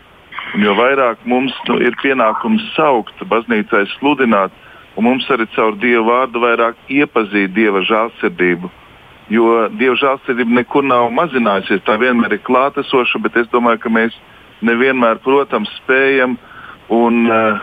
Un 0.56 0.66
jo 0.66 0.74
vairāk 0.74 1.22
mums 1.30 1.54
nu, 1.68 1.78
ir 1.84 1.94
pienākums 2.02 2.64
saukt, 2.74 3.14
baznīcai 3.30 3.86
sludināt, 3.98 4.54
un 4.98 5.06
mums 5.06 5.28
arī 5.30 5.46
caur 5.54 5.78
dievu 5.78 6.08
vārdu 6.10 6.42
vairāk 6.42 6.80
iepazīt 6.90 7.54
dieva 7.54 7.84
žēlsirdību. 7.86 8.72
Jo 9.30 9.68
dieva 9.78 9.94
žēlsirdība 10.00 10.62
nekur 10.64 10.88
nav 10.88 11.12
mazinājusies, 11.14 11.84
tā 11.86 12.00
vienmēr 12.02 12.40
ir 12.40 12.46
klātesoša, 12.48 13.22
bet 13.22 13.38
es 13.44 13.52
domāju, 13.54 13.84
ka 13.84 13.92
mēs 13.94 14.16
nevienmēr, 14.66 15.22
protams, 15.22 15.70
spējam 15.84 16.34
uh, 16.34 16.49
un 16.90 17.30
uh, 17.30 17.62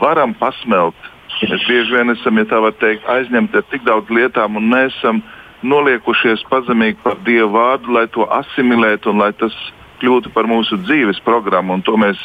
varam 0.00 0.34
pasmelt. 0.38 0.96
Mēs 1.38 1.66
bieži 1.68 1.94
vien 1.94 2.10
esam, 2.10 2.38
ja 2.40 2.46
tā 2.50 2.58
var 2.62 2.74
teikt, 2.82 3.06
aizņemti 3.06 3.60
ar 3.60 3.66
tik 3.70 3.84
daudz 3.86 4.10
lietām 4.10 4.58
un 4.58 4.70
nesam 4.72 5.20
noliekušies 5.62 6.42
pazemīgi 6.50 6.98
par 7.02 7.18
Dievu 7.26 7.52
vārdu, 7.54 7.92
lai 7.94 8.06
to 8.14 8.26
asimilētu 8.26 9.12
un 9.12 9.22
lai 9.22 9.30
tas 9.38 9.54
kļūtu 10.02 10.32
par 10.34 10.48
mūsu 10.50 10.78
dzīves 10.82 11.20
programmu. 11.26 11.78
Un 11.78 11.84
to 11.86 11.94
mēs 11.98 12.18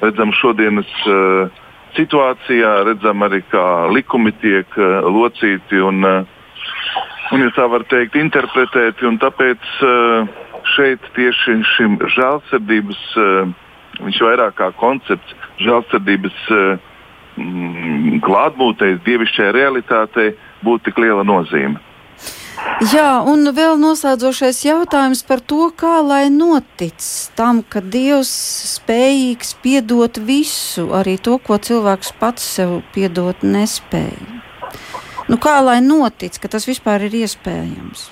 redzam 0.00 0.32
šodienas 0.36 0.90
uh, 1.08 1.52
situācijā, 1.96 2.72
redzam 2.88 3.24
arī, 3.26 3.42
kā 3.52 3.64
likumi 3.92 4.32
tiek 4.40 4.78
uh, 4.80 5.04
locīti 5.08 5.80
un, 5.80 6.00
uh, 6.04 6.24
un, 7.32 7.44
ja 7.44 7.52
tā 7.56 7.68
var 7.72 7.84
teikt, 7.92 8.16
interpretēti. 8.20 9.12
Tāpēc 9.24 9.68
uh, 9.84 10.32
šeit 10.76 11.04
tieši 11.16 11.60
šim 11.74 12.00
žēlsirdības 12.16 13.04
uh, 13.20 13.54
viņš 14.00 14.20
vairāk 14.26 14.56
kā 14.58 14.70
koncepts 14.80 15.34
žēlsirdības 15.62 16.38
mm, 17.38 18.20
klātbūtei, 18.24 18.96
dievišķai 19.06 19.50
realitātei 19.54 20.32
būtu 20.64 20.90
tik 20.90 21.02
liela 21.04 21.26
nozīme. 21.26 21.82
Jā, 22.90 23.20
un 23.26 23.46
vēl 23.54 23.76
noslēdzošais 23.82 24.62
jautājums 24.64 25.22
par 25.26 25.42
to, 25.42 25.68
kā 25.76 25.98
lai 26.06 26.26
notic 26.32 27.02
tam, 27.38 27.62
ka 27.66 27.82
Dievs 27.82 28.30
spējīgs 28.76 29.54
piedot 29.62 30.18
visu, 30.22 30.88
arī 30.94 31.16
to, 31.18 31.36
ko 31.42 31.58
cilvēks 31.58 32.14
pats 32.20 32.46
sev 32.56 32.80
piedot 32.94 33.42
nespēja. 33.46 34.40
Nu, 35.28 35.38
kā 35.40 35.58
lai 35.64 35.80
notic, 35.84 36.36
ka 36.40 36.50
tas 36.52 36.66
vispār 36.68 37.06
ir 37.06 37.14
iespējams? 37.24 38.08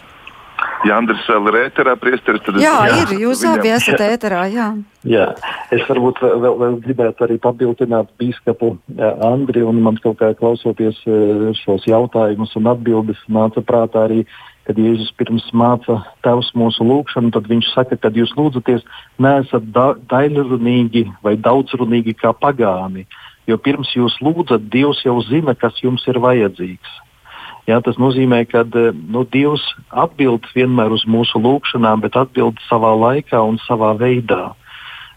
Ja 0.89 0.99
Andris 0.99 1.25
vēl 1.29 1.51
ir 1.51 1.59
ēterā, 1.65 1.97
priesteris, 2.01 2.43
tad 2.47 2.59
jā, 2.63 2.75
jā, 2.89 3.01
ir, 3.03 3.15
jūs 3.25 3.43
viņam. 3.45 3.59
abi 3.59 3.73
esat 3.77 4.05
ēterā, 4.07 4.45
jā. 4.53 4.69
jā, 5.09 5.27
es 5.75 5.85
varbūt 5.89 6.23
vēl, 6.23 6.57
vēl 6.63 6.79
gribētu 6.87 7.27
arī 7.27 7.39
papildināt 7.43 8.11
bīskapu 8.21 8.73
Andri, 9.29 9.65
un 9.67 9.83
man 9.85 10.01
kaut 10.03 10.21
kā 10.23 10.33
klausoties 10.39 11.03
šos 11.63 11.87
jautājumus 11.91 12.57
un 12.61 12.71
atbildes 12.73 13.21
nāca 13.33 13.65
prātā 13.67 14.07
arī, 14.09 14.23
kad 14.67 14.79
Jēzus 14.79 15.11
pirms 15.19 15.49
māca 15.59 15.99
tevs 16.23 16.53
mūsu 16.59 16.87
lūgšanu, 16.87 17.33
tad 17.35 17.49
viņš 17.51 17.73
saka, 17.75 17.99
kad 17.99 18.17
jūs 18.19 18.35
lūdzaties, 18.39 18.85
neesat 19.23 19.67
da 19.75 19.93
daļrunīgi 20.11 21.09
vai 21.25 21.35
daudzrunīgi 21.35 22.15
kā 22.21 22.35
pagāni, 22.39 23.07
jo 23.51 23.59
pirms 23.59 23.91
jūs 23.97 24.21
lūdzat, 24.23 24.69
Dievs 24.71 25.03
jau 25.07 25.19
zina, 25.27 25.57
kas 25.59 25.83
jums 25.83 26.07
ir 26.11 26.21
vajadzīgs. 26.23 27.01
Jā, 27.71 27.79
tas 27.85 27.99
nozīmē, 28.01 28.43
ka 28.51 28.65
nu, 28.67 29.23
Dievs 29.31 29.63
atbild 29.89 30.49
vienmēr 30.57 30.91
uz 30.97 31.05
mūsu 31.07 31.39
lūgšanām, 31.39 32.03
bet 32.03 32.19
atbild 32.19 32.59
savā 32.67 32.91
laikā 32.99 33.39
un 33.39 33.61
savā 33.63 33.93
veidā. 34.01 34.51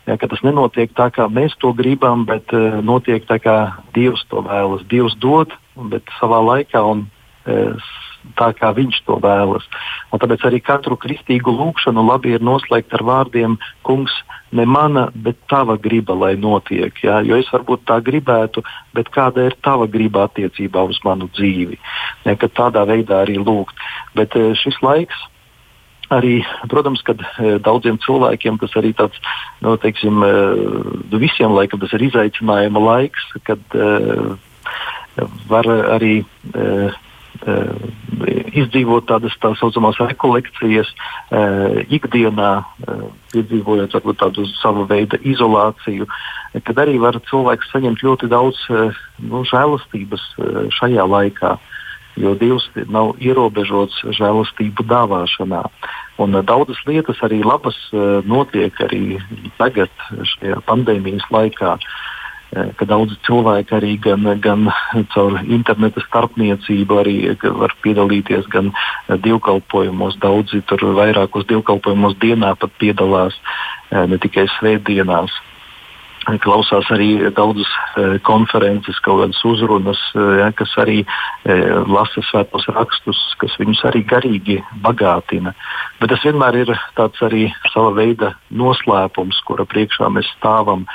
Jā, 0.05 0.19
tas 0.21 0.43
nenotiek 0.45 0.91
tā, 0.93 1.09
kā 1.09 1.25
mēs 1.25 1.55
to 1.57 1.71
gribam, 1.73 2.27
bet 2.29 2.53
uh, 2.53 2.77
notiek 2.85 3.25
tā, 3.25 3.39
kā 3.41 3.57
Dievs 3.97 4.21
to 4.29 4.43
vēlas. 4.45 4.85
Dievs 4.91 5.17
dod, 5.17 5.55
bet 5.89 6.05
savā 6.19 6.43
laikā 6.45 6.83
un 6.85 7.07
uh, 7.49 7.89
tā, 8.39 8.51
kā 8.57 8.71
Viņš 8.75 9.01
to 9.07 9.19
vēlas. 9.23 9.65
Un 10.11 10.21
tāpēc 10.21 10.45
arī 10.47 10.61
katru 10.63 10.97
kristīgu 10.99 11.53
lūgšanu 11.53 12.03
labi 12.07 12.35
ir 12.35 12.45
noslēgt 12.45 12.93
ar 12.97 13.03
vārdiem: 13.05 13.59
Kungs, 13.87 14.15
ne 14.55 14.65
mana, 14.65 15.09
bet 15.15 15.37
tava 15.51 15.77
griba, 15.81 16.15
lai 16.15 16.35
notiek. 16.39 16.95
Jā? 17.03 17.19
Jo 17.25 17.37
es 17.39 17.49
varbūt 17.53 17.85
tā 17.89 17.99
gribētu, 18.03 18.63
bet 18.95 19.11
kāda 19.13 19.49
ir 19.49 19.57
tava 19.65 19.87
griba 19.91 20.25
attiecībā 20.29 20.83
uz 20.87 20.99
manu 21.05 21.29
dzīvi? 21.35 21.79
Ja, 22.25 22.35
tādā 22.35 22.85
veidā 22.87 23.23
arī 23.23 23.37
lūgt. 23.41 23.75
Bet 24.17 24.35
eh, 24.39 24.53
šis 24.59 24.79
laiks. 24.85 25.23
Arī, 26.13 26.43
protams, 26.69 27.01
ka 27.01 27.15
eh, 27.17 27.55
daudziem 27.65 27.97
cilvēkiem 28.03 28.59
tas 28.61 28.75
arī 28.77 28.93
tāds, 28.97 29.17
nu, 29.65 29.73
teiksim, 29.81 30.21
eh, 30.23 31.15
visiem 31.17 31.55
laikam 31.55 31.81
tas 31.81 31.95
ir 31.97 32.05
izaicinājuma 32.11 32.83
laiks, 32.91 33.31
kad 33.47 33.79
var 35.49 35.67
arī 35.95 36.19
izdzīvot 38.55 39.07
tādas 39.09 39.35
tā 39.43 39.51
saucamās 39.59 39.99
rekolekcijas 39.99 40.89
eh, 40.89 41.83
ikdienā, 41.97 42.51
eh, 42.63 43.03
piedzīvojot 43.33 43.95
tādu 44.21 44.45
savu 44.55 44.85
veidu 44.89 45.19
izolāciju, 45.21 46.07
kad 46.63 46.81
arī 46.85 46.97
var 47.01 47.19
cilvēks 47.29 47.71
saņemt 47.73 48.03
ļoti 48.05 48.29
daudz 48.31 48.61
nu, 49.19 49.43
žēlastības 49.43 50.23
šajā 50.77 51.03
laikā. 51.03 51.57
Jo 52.15 52.31
Dievs 52.39 52.69
nav 52.87 53.17
ierobežots 53.19 54.05
žēlastību 54.15 54.85
dāvāšanā. 54.87 55.65
Un 56.23 56.37
daudzas 56.47 56.79
lietas 56.87 57.19
arī 57.27 57.41
labas 57.43 57.75
notiek 58.23 58.71
arī 58.87 59.17
tagad, 59.59 59.91
šajā 60.37 60.61
pandēmijas 60.63 61.27
laikā. 61.35 61.75
Uh, 61.75 62.14
ka 62.79 62.87
daudzi 62.87 63.17
cilvēki 63.27 63.75
arī 63.77 63.95
gan, 64.03 64.27
gan 64.43 64.69
caur 65.13 65.39
interneta 65.43 66.03
starpniecību 66.05 66.99
arī 67.01 67.15
var 67.61 67.75
piedalīties 67.83 68.47
gan 68.53 68.71
dievkalpojumos. 69.09 70.19
Daudzi 70.23 70.61
tur 70.69 70.85
vairākos 70.97 71.47
dievkalpojumos 71.51 72.15
dienā 72.23 72.53
pat 72.59 72.71
piedalās, 72.79 73.35
ne 73.91 74.21
tikai 74.21 74.47
svētdienās 74.59 75.35
klausās 76.41 76.87
arī 76.89 77.29
daudzas 77.37 77.69
konferences, 78.25 78.97
kaut 79.05 79.21
kādas 79.21 79.41
uzrunas, 79.45 79.99
ja, 80.15 80.49
kas 80.57 80.71
arī 80.81 81.03
lasa 81.85 82.23
svētos 82.25 82.65
rakstus, 82.73 83.19
kas 83.41 83.53
viņus 83.61 83.83
arī 83.91 84.01
garīgi 84.09 84.57
bagātina. 84.81 85.53
Bet 85.99 86.09
tas 86.13 86.25
vienmēr 86.25 86.63
ir 86.63 86.73
tāds 86.97 87.21
arī 87.25 87.45
sava 87.73 87.93
veida 87.99 88.33
noslēpums, 88.49 89.43
kura 89.45 89.67
priekšā 89.69 90.09
mēs 90.09 90.31
stāvam. 90.39 90.87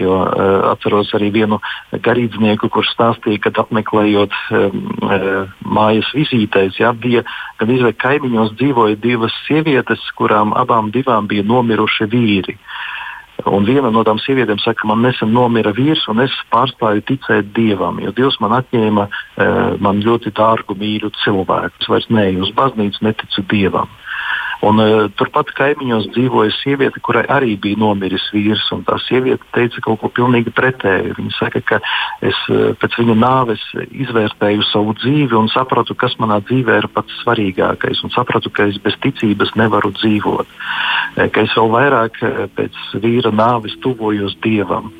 Jo 0.00 0.14
uh, 0.24 0.72
atceros 0.72 1.12
arī 1.14 1.28
vienu 1.30 1.60
garīdznieku, 2.02 2.66
kurš 2.72 2.90
stāstīja, 2.96 3.44
ka 3.44 3.52
apmeklējot 3.62 4.34
um, 4.50 4.80
uh, 5.06 5.52
mājas 5.62 6.08
vizītēs, 6.16 6.80
ja, 6.82 6.90
bija, 6.90 7.22
kad 7.60 7.70
izvēlējās 7.70 8.02
kaimiņos 8.02 8.56
dzīvoja 8.58 8.98
divas 8.98 9.36
sievietes, 9.46 10.02
kurām 10.18 10.50
abām 10.58 10.90
bija 10.90 11.46
nomiruši 11.46 12.10
vīri. 12.10 12.58
Un 13.42 13.66
viena 13.66 13.90
no 13.90 14.04
tām 14.06 14.20
sievietēm 14.22 14.60
saka, 14.62 14.86
man 14.86 15.02
nesen 15.02 15.32
nomira 15.34 15.72
vīrs, 15.74 16.04
un 16.08 16.22
es 16.22 16.34
pārstāju 16.54 17.02
ticēt 17.08 17.50
dievam, 17.56 17.98
jo 18.00 18.12
Dievs 18.14 18.38
man 18.40 18.54
atņēma 18.60 19.04
e, 19.04 19.48
man 19.82 20.02
ļoti 20.06 20.30
dārgu 20.38 20.76
mīļu 20.78 21.10
cilvēku. 21.24 21.82
Es 21.82 21.90
vairs 21.90 22.06
neeju 22.14 22.46
uz 22.46 22.54
baznīcu, 22.54 23.02
neticu 23.04 23.44
dievam. 23.50 23.90
Un, 24.64 24.80
uh, 24.80 25.06
turpat 25.18 25.50
kaimiņos 25.58 26.08
dzīvoja 26.14 26.54
sieviete, 26.56 27.02
kurai 27.04 27.24
arī 27.32 27.54
bija 27.60 27.80
nomiris 27.80 28.30
vīrs. 28.32 28.64
Tā 28.88 28.96
sieviete 29.04 29.44
teica 29.56 29.82
kaut 29.84 30.00
ko 30.00 30.10
pilnīgi 30.14 30.54
pretēju. 30.56 31.16
Viņa 31.18 31.36
saka, 31.36 31.60
ka 31.68 31.80
es 32.24 32.38
uh, 32.48 32.72
pēc 32.80 32.98
viņa 33.02 33.18
nāves 33.20 33.64
izvērtēju 33.90 34.64
savu 34.70 34.96
dzīvi 35.02 35.36
un 35.38 35.52
sapratu, 35.52 35.96
kas 35.98 36.16
manā 36.22 36.40
dzīvē 36.48 36.80
ir 36.80 36.90
pats 36.96 37.20
svarīgākais. 37.22 38.02
Un 38.06 38.14
sapratu, 38.14 38.52
ka 38.54 38.70
es 38.72 38.80
bez 38.82 38.96
ticības 39.04 39.54
nevaru 39.60 39.92
dzīvot. 40.00 40.48
Uh, 40.48 41.28
ka 41.28 41.44
es 41.44 41.54
vēl 41.56 41.72
vairāk 41.74 42.20
pēc 42.56 42.84
vīra 43.04 43.34
nāves 43.34 43.76
tuvojos 43.84 44.38
dievam. 44.44 44.92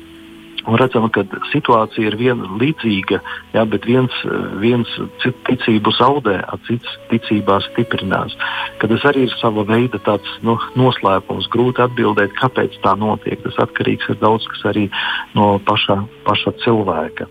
Un 0.65 0.79
redzam, 0.81 1.05
ka 1.13 1.21
situācija 1.51 2.09
ir 2.09 2.17
viena 2.17 2.47
līdzīga, 2.57 3.19
jā, 3.53 3.65
bet 3.69 3.85
viens, 3.85 4.15
viens 4.61 4.89
ticību 5.21 5.93
zaudē, 5.93 6.39
cits 6.65 6.95
ticībā 7.11 7.59
stiprinās. 7.67 8.33
Kad 8.81 8.93
tas 8.95 9.05
arī 9.11 9.27
ir 9.27 9.35
sava 9.37 9.65
veida 9.67 10.01
tāds, 10.07 10.31
nu, 10.45 10.57
noslēpums, 10.79 11.51
grūti 11.53 11.85
atbildēt, 11.85 12.33
kāpēc 12.39 12.79
tā 12.81 12.95
notiek. 12.97 13.41
Tas 13.45 13.61
atkarīgs 13.67 14.09
ir 14.09 14.19
daudz 14.23 14.49
kas 14.49 14.65
arī 14.73 14.89
no 15.37 15.55
paša, 15.69 16.01
paša 16.25 16.57
cilvēka. 16.65 17.29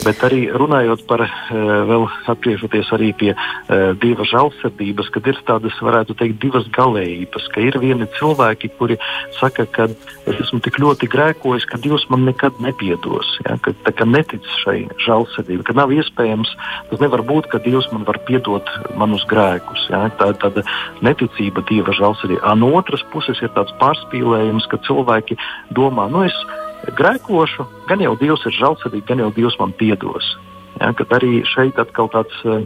Bet 0.00 0.22
arī 0.24 0.46
runājot 0.48 1.04
par, 1.04 1.20
eh, 1.20 1.28
vēl 1.84 2.06
atgriežoties 2.32 2.88
arī 2.96 3.10
pie 3.16 3.32
uh, 3.34 3.92
dieva 4.00 4.24
žēlsirdības, 4.24 5.10
kad 5.12 5.26
ir 5.28 5.36
tādas, 5.44 5.76
varētu 5.82 6.16
teikt, 6.16 6.38
divas 6.40 6.64
galējības, 6.72 7.48
ka 7.52 7.60
ir 7.60 7.76
vieni 7.82 8.06
cilvēki, 8.16 8.70
kuri 8.78 8.96
saka, 9.36 9.66
ka 9.66 9.88
es 10.30 10.40
esmu 10.46 10.60
tik 10.64 10.78
ļoti 10.80 11.08
grēkojis, 11.10 11.66
ka 11.68 11.80
Dievs 11.82 12.06
man 12.08 12.24
nekad 12.24 12.60
nepiedos, 12.70 13.28
ja, 13.44 13.56
ka 13.60 13.74
tā 13.84 13.92
kā 13.96 14.06
netic 14.08 14.46
šai 14.62 14.86
žēlsirdībai, 15.04 15.66
ka 15.68 15.76
nav 15.76 15.92
iespējams, 15.94 16.54
tas 16.90 17.02
nevar 17.02 17.24
būt, 17.26 17.50
ka 17.52 17.60
Dievs 17.64 17.90
man 17.92 18.06
var 18.08 18.20
piedot 18.28 18.66
manus 18.98 19.26
grēkus. 19.30 19.86
Ja, 19.92 20.06
tā 20.16 20.32
ir 20.32 20.40
tāda 20.40 20.64
neticība 21.04 21.64
dieva 21.68 21.94
žēlsirdībai. 21.98 22.56
No 22.60 22.72
otras 22.78 23.04
puses 23.12 23.42
ir 23.42 23.52
tāds 23.56 23.74
pārspīlējums, 23.82 24.70
ka 24.70 24.80
cilvēki 24.86 25.38
domā, 25.76 26.08
nu 26.12 26.24
es 26.28 26.36
grēkošu, 26.96 27.66
gan 27.90 28.02
jau 28.04 28.16
Dievs 28.20 28.46
ir 28.48 28.56
žēlsirdīgs, 28.56 29.08
gan 29.10 29.24
jau 29.26 29.32
Dievs 29.36 29.58
man 29.60 29.74
piedos. 29.76 30.36
Ja, 30.80 30.94
arī 30.94 31.42
šeit 31.44 31.76
atkal 31.82 32.08
tāds 32.12 32.36
uh, 32.48 32.62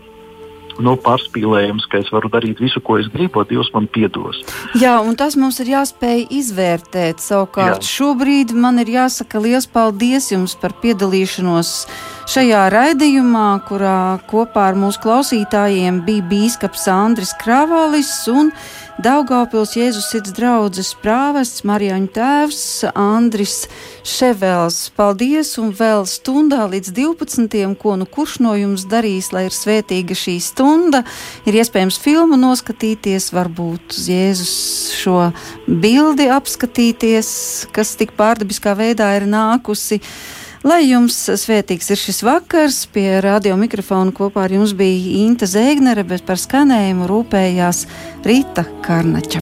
nu, 0.82 0.96
pārspīlējums, 1.00 1.86
ka 1.90 2.00
es 2.02 2.10
varu 2.14 2.30
darīt 2.32 2.62
visu, 2.62 2.82
ko 2.84 2.98
es 3.00 3.08
gribu, 3.12 3.44
Dievs 3.48 3.70
man 3.74 3.86
piedos. 3.90 4.40
Jā, 4.80 4.96
un 5.04 5.16
tas 5.18 5.36
mums 5.38 5.60
ir 5.62 5.72
jāspēj 5.74 6.26
izvērtēt. 6.34 7.22
Savukārt 7.22 7.84
Jā. 7.84 7.90
šobrīd 7.90 8.54
man 8.56 8.80
ir 8.82 8.94
jāsaka 8.94 9.42
liels 9.42 9.68
paldies 9.70 10.30
jums 10.32 10.56
par 10.58 10.74
piedalīšanos 10.82 11.74
šajā 12.30 12.62
raidījumā, 12.72 13.48
kurā 13.68 14.20
kopā 14.30 14.70
ar 14.70 14.78
mūsu 14.80 15.02
klausītājiem 15.04 16.02
bija 16.06 16.24
bīskaps 16.30 16.88
Andris 16.92 17.34
Kravalis 17.42 18.12
un 18.32 18.50
Daugaupils 19.02 19.72
Jēzus 19.74 20.06
sirds 20.06 20.30
draudzes 20.36 20.92
prāvests 21.02 21.64
Marijāņu 21.66 22.12
tēvs 22.14 22.58
Andris 22.94 23.64
Ševels. 24.06 24.76
Paldies 24.94 25.50
un 25.58 25.72
vēl 25.74 26.06
stundā 26.06 26.60
līdz 26.70 26.92
12. 26.94 27.74
ko 27.80 27.96
nu 27.98 28.06
kurš 28.06 28.36
no 28.46 28.52
jums 28.54 28.84
darīs, 28.86 29.32
lai 29.34 29.48
ir 29.48 29.56
svētīga 29.56 30.14
šī 30.14 30.36
stunda. 30.38 31.02
Ir 31.42 31.58
iespējams 31.58 31.98
filmu 31.98 32.38
noskatīties, 32.38 33.32
varbūt 33.34 33.98
uz 33.98 34.06
Jēzus 34.12 34.54
šo 34.94 35.18
bildi 35.66 36.30
apskatīties, 36.30 37.34
kas 37.74 37.96
tik 37.98 38.14
pārdabiskā 38.14 38.76
veidā 38.78 39.10
ir 39.18 39.26
nākusi. 39.26 39.98
Lai 40.64 40.86
jums 40.88 41.18
svētīgs 41.28 41.90
ir 41.92 41.98
šis 42.00 42.22
vakars, 42.24 42.78
pie 42.88 43.18
radio 43.20 43.52
mikrofona 43.60 44.14
kopā 44.16 44.46
ar 44.46 44.54
jums 44.56 44.72
bija 44.72 45.18
Inta 45.20 45.44
Zēgnere, 45.44 46.06
bet 46.08 46.24
par 46.24 46.40
skanējumu 46.40 47.04
rūpējās 47.10 47.82
Rīta 48.24 48.64
Karnača. 48.86 49.24